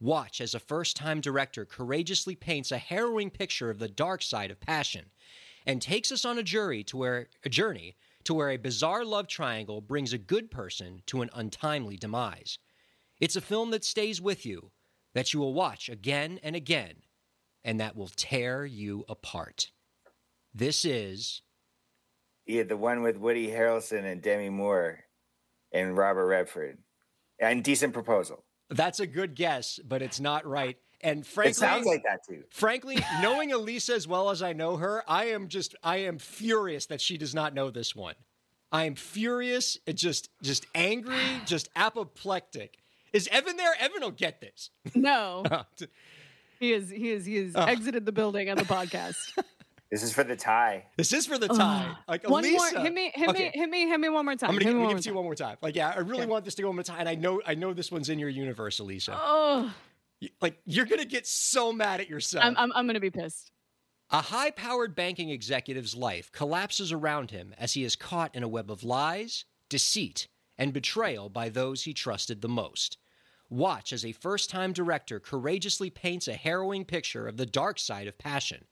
[0.00, 4.50] Watch as a first time director courageously paints a harrowing picture of the dark side
[4.50, 5.06] of passion
[5.66, 9.26] and takes us on a journey to where a journey to where a bizarre love
[9.28, 12.58] triangle brings a good person to an untimely demise.
[13.20, 14.70] It's a film that stays with you,
[15.14, 16.94] that you will watch again and again,
[17.64, 19.70] and that will tear you apart.
[20.54, 21.42] This is
[22.46, 25.04] Yeah, the one with Woody Harrelson and Demi Moore
[25.72, 26.78] and Robert Redford.
[27.38, 28.44] Indecent Proposal.
[28.68, 30.76] that's a good guess, but it's not right.
[31.02, 32.44] And frankly, it sounds like that too.
[32.50, 36.86] frankly, knowing Elisa as well as I know her, I am just I am furious
[36.86, 38.14] that she does not know this one.
[38.72, 42.76] I am furious, and just just angry, just apoplectic.
[43.12, 43.72] Is Evan there?
[43.80, 44.70] Evan will get this.
[44.94, 45.42] No,
[46.60, 46.90] he is.
[46.90, 47.24] He is.
[47.26, 47.64] He has Oh.
[47.64, 49.16] exited the building on the podcast.
[49.92, 50.84] This is for the tie.
[50.96, 51.96] this is for the tie.
[52.06, 52.84] Like one Elisa, more.
[52.84, 53.10] Hit me.
[53.12, 53.46] Hit Okay.
[53.46, 53.50] me.
[53.52, 53.88] Hit me.
[53.88, 54.50] Hit me one more time.
[54.50, 55.34] I'm gonna, hit gi- me I'm one gonna more give it to you one more
[55.34, 55.56] time.
[55.62, 56.26] Like, yeah, I really Okay.
[56.30, 58.20] want this to go one more time, and I know, I know this one's in
[58.20, 59.18] your universe, Elisa.
[59.20, 59.72] Oh, Y-
[60.40, 62.44] Like, you're gonna get so mad at yourself.
[62.44, 62.72] I'm, I'm.
[62.74, 63.50] I'm gonna be pissed.
[64.10, 68.48] A high powered banking executive's life collapses around him as he is caught in a
[68.48, 70.26] web of lies, deceit,
[70.58, 72.98] and betrayal by those he trusted the most.
[73.48, 78.08] Watch as a first time director courageously paints a harrowing picture of the dark side
[78.08, 78.64] of passion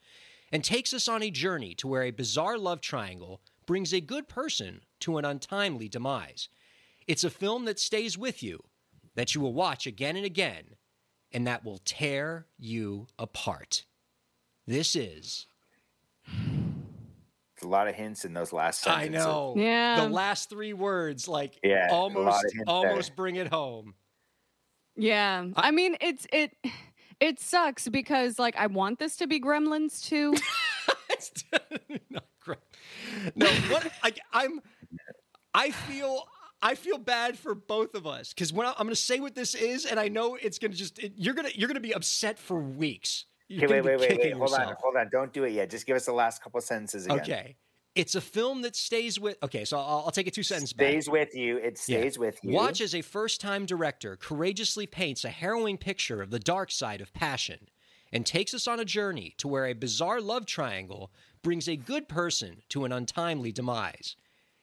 [0.53, 4.29] and takes us on a journey to where a bizarre love triangle brings a good
[4.29, 6.49] person to an untimely demise.
[7.07, 8.65] It's a film that stays with you,
[9.15, 10.77] that you will watch again and again,
[11.33, 13.85] and that will tear you apart.
[14.67, 15.47] This is
[16.27, 19.25] There's a lot of hints in those last I sentences.
[19.27, 19.55] know.
[19.57, 20.05] Yeah.
[20.05, 23.17] The last three words, like, Yeah, almost, almost there.
[23.17, 23.95] bring it home.
[24.97, 25.47] Yeah.
[25.57, 26.53] I mean, it's it.
[27.21, 30.35] It sucks because like I want this to be Gremlins too.
[31.11, 31.43] It's
[32.11, 32.59] not great.
[33.35, 33.91] No, what?
[34.05, 34.61] Like, I'm.
[35.53, 36.23] I feel.
[36.61, 39.35] I feel bad for both of us because when I, I'm going to say what
[39.35, 41.95] this is, and I know it's going to just it, you're gonna you're gonna be
[41.95, 43.27] upset for weeks.
[43.49, 44.33] You're Okay, wait, wait, wait, wait.
[44.35, 45.09] Hold on, hold on.
[45.11, 45.71] Don't do it yet.
[45.71, 47.21] Just give us the last couple sentences again.
[47.21, 47.57] Okay,
[47.95, 49.37] it's a film that stays with.
[49.43, 50.89] Okay, so I'll, I'll take it two sentences back.
[50.89, 51.57] Stays with you.
[51.59, 52.01] It Yeah.
[52.01, 52.53] stays with you.
[52.53, 57.01] Watch as a first time director courageously paints a harrowing picture of the dark side
[57.01, 57.69] of passion
[58.13, 62.09] and takes us on a journey to where a bizarre love triangle brings a good
[62.09, 64.17] person to an untimely demise.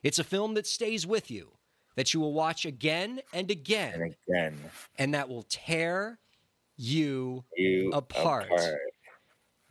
[0.03, 1.53] It's a film that stays with you,
[1.95, 4.59] that you will watch again and again, and again,
[4.97, 6.19] and that will tear
[6.77, 8.49] you you Apart.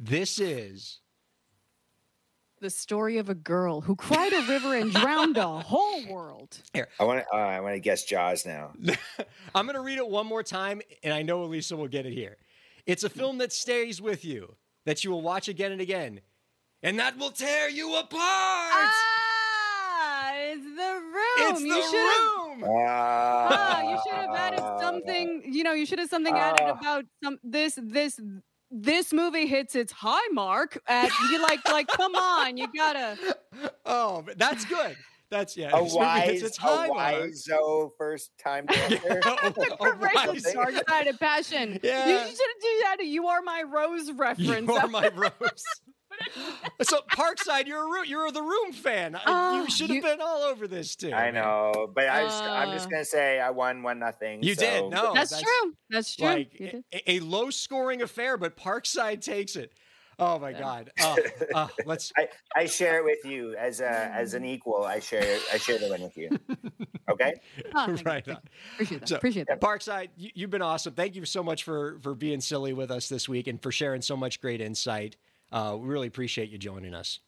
[0.01, 1.01] This is.
[2.61, 6.63] the story of a girl who cried a river and drowned a whole world.
[6.73, 6.89] Here.
[6.99, 7.27] I want to.
[7.37, 8.73] Uh, I want to guess Jaws now.
[9.55, 12.13] I'm going to read it one more time, and I know Elisa will get it
[12.15, 12.39] here.
[12.87, 14.57] It's a film that stays with you,
[14.87, 16.21] that you will watch again and again,
[16.83, 18.13] and that will tear you apart.
[18.21, 19.24] Ah,
[20.55, 21.51] it's the room.
[21.51, 22.63] it's the you should have.
[22.63, 22.65] room.
[22.67, 25.43] Ah, you should have added something.
[25.47, 26.79] You know, you should have something added Ah.
[26.79, 28.19] about some this this
[28.71, 33.17] this movie hits its high mark at you like like come on, you gotta.
[33.87, 34.97] Oh, that's good.
[35.31, 35.71] That's yeah.
[35.77, 36.91] A this hits wise, its a mark.
[36.91, 39.21] wise oh, first time director.
[39.43, 41.79] A- a Courageous wise- dark side of passion.
[41.83, 42.09] Yeah.
[42.09, 42.97] You should do that.
[43.05, 44.69] You are my rose reference.
[44.69, 45.65] You are my rose.
[46.83, 49.15] so Parkside, you're a room, you're the room fan.
[49.17, 51.13] I- Oh, you should have you- been all over this too.
[51.13, 52.91] I know, but I just, I'm just Uh.
[52.91, 54.43] gonna say I won one nothing.
[54.43, 54.91] You so- did.
[54.91, 55.75] No, That's, true.
[55.91, 56.27] That's true.
[56.27, 59.73] like a, a low scoring affair, but Parkside takes it.
[60.17, 60.93] Oh my God.
[61.01, 61.17] Oh,
[61.57, 62.13] oh, let's.
[62.17, 64.85] I, I share it with you as a as an equal.
[64.85, 66.31] I share I share the win with you.
[67.11, 67.35] Okay.
[67.75, 68.35] Oh, thank you, right on.
[68.37, 68.41] you.
[68.77, 69.09] Appreciate that.
[69.11, 69.61] So, Appreciate that.
[69.61, 70.95] Parkside, you, you've been awesome.
[70.95, 74.01] Thank you so much for for being silly with us this week and for sharing
[74.01, 75.17] so much great insight.
[75.55, 77.21] Uh, we really appreciate you joining us.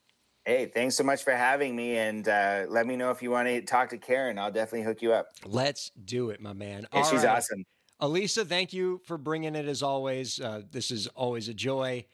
[0.45, 3.47] Hey, thanks so much for having me, and uh, let me know if you want
[3.47, 4.37] to talk to Karen.
[4.37, 5.29] I'll definitely hook you up.
[5.45, 6.89] Let's do it, my man.
[6.93, 7.37] Yeah, All she's right.
[7.37, 7.65] awesome.
[8.01, 10.41] Elisa, thank you for bringing it as always.
[10.41, 12.05] Uh, this is always a joy.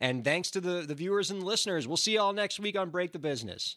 [0.00, 1.86] And thanks to the, the viewers and listeners.
[1.86, 3.76] We'll see you all next week on Break the Business.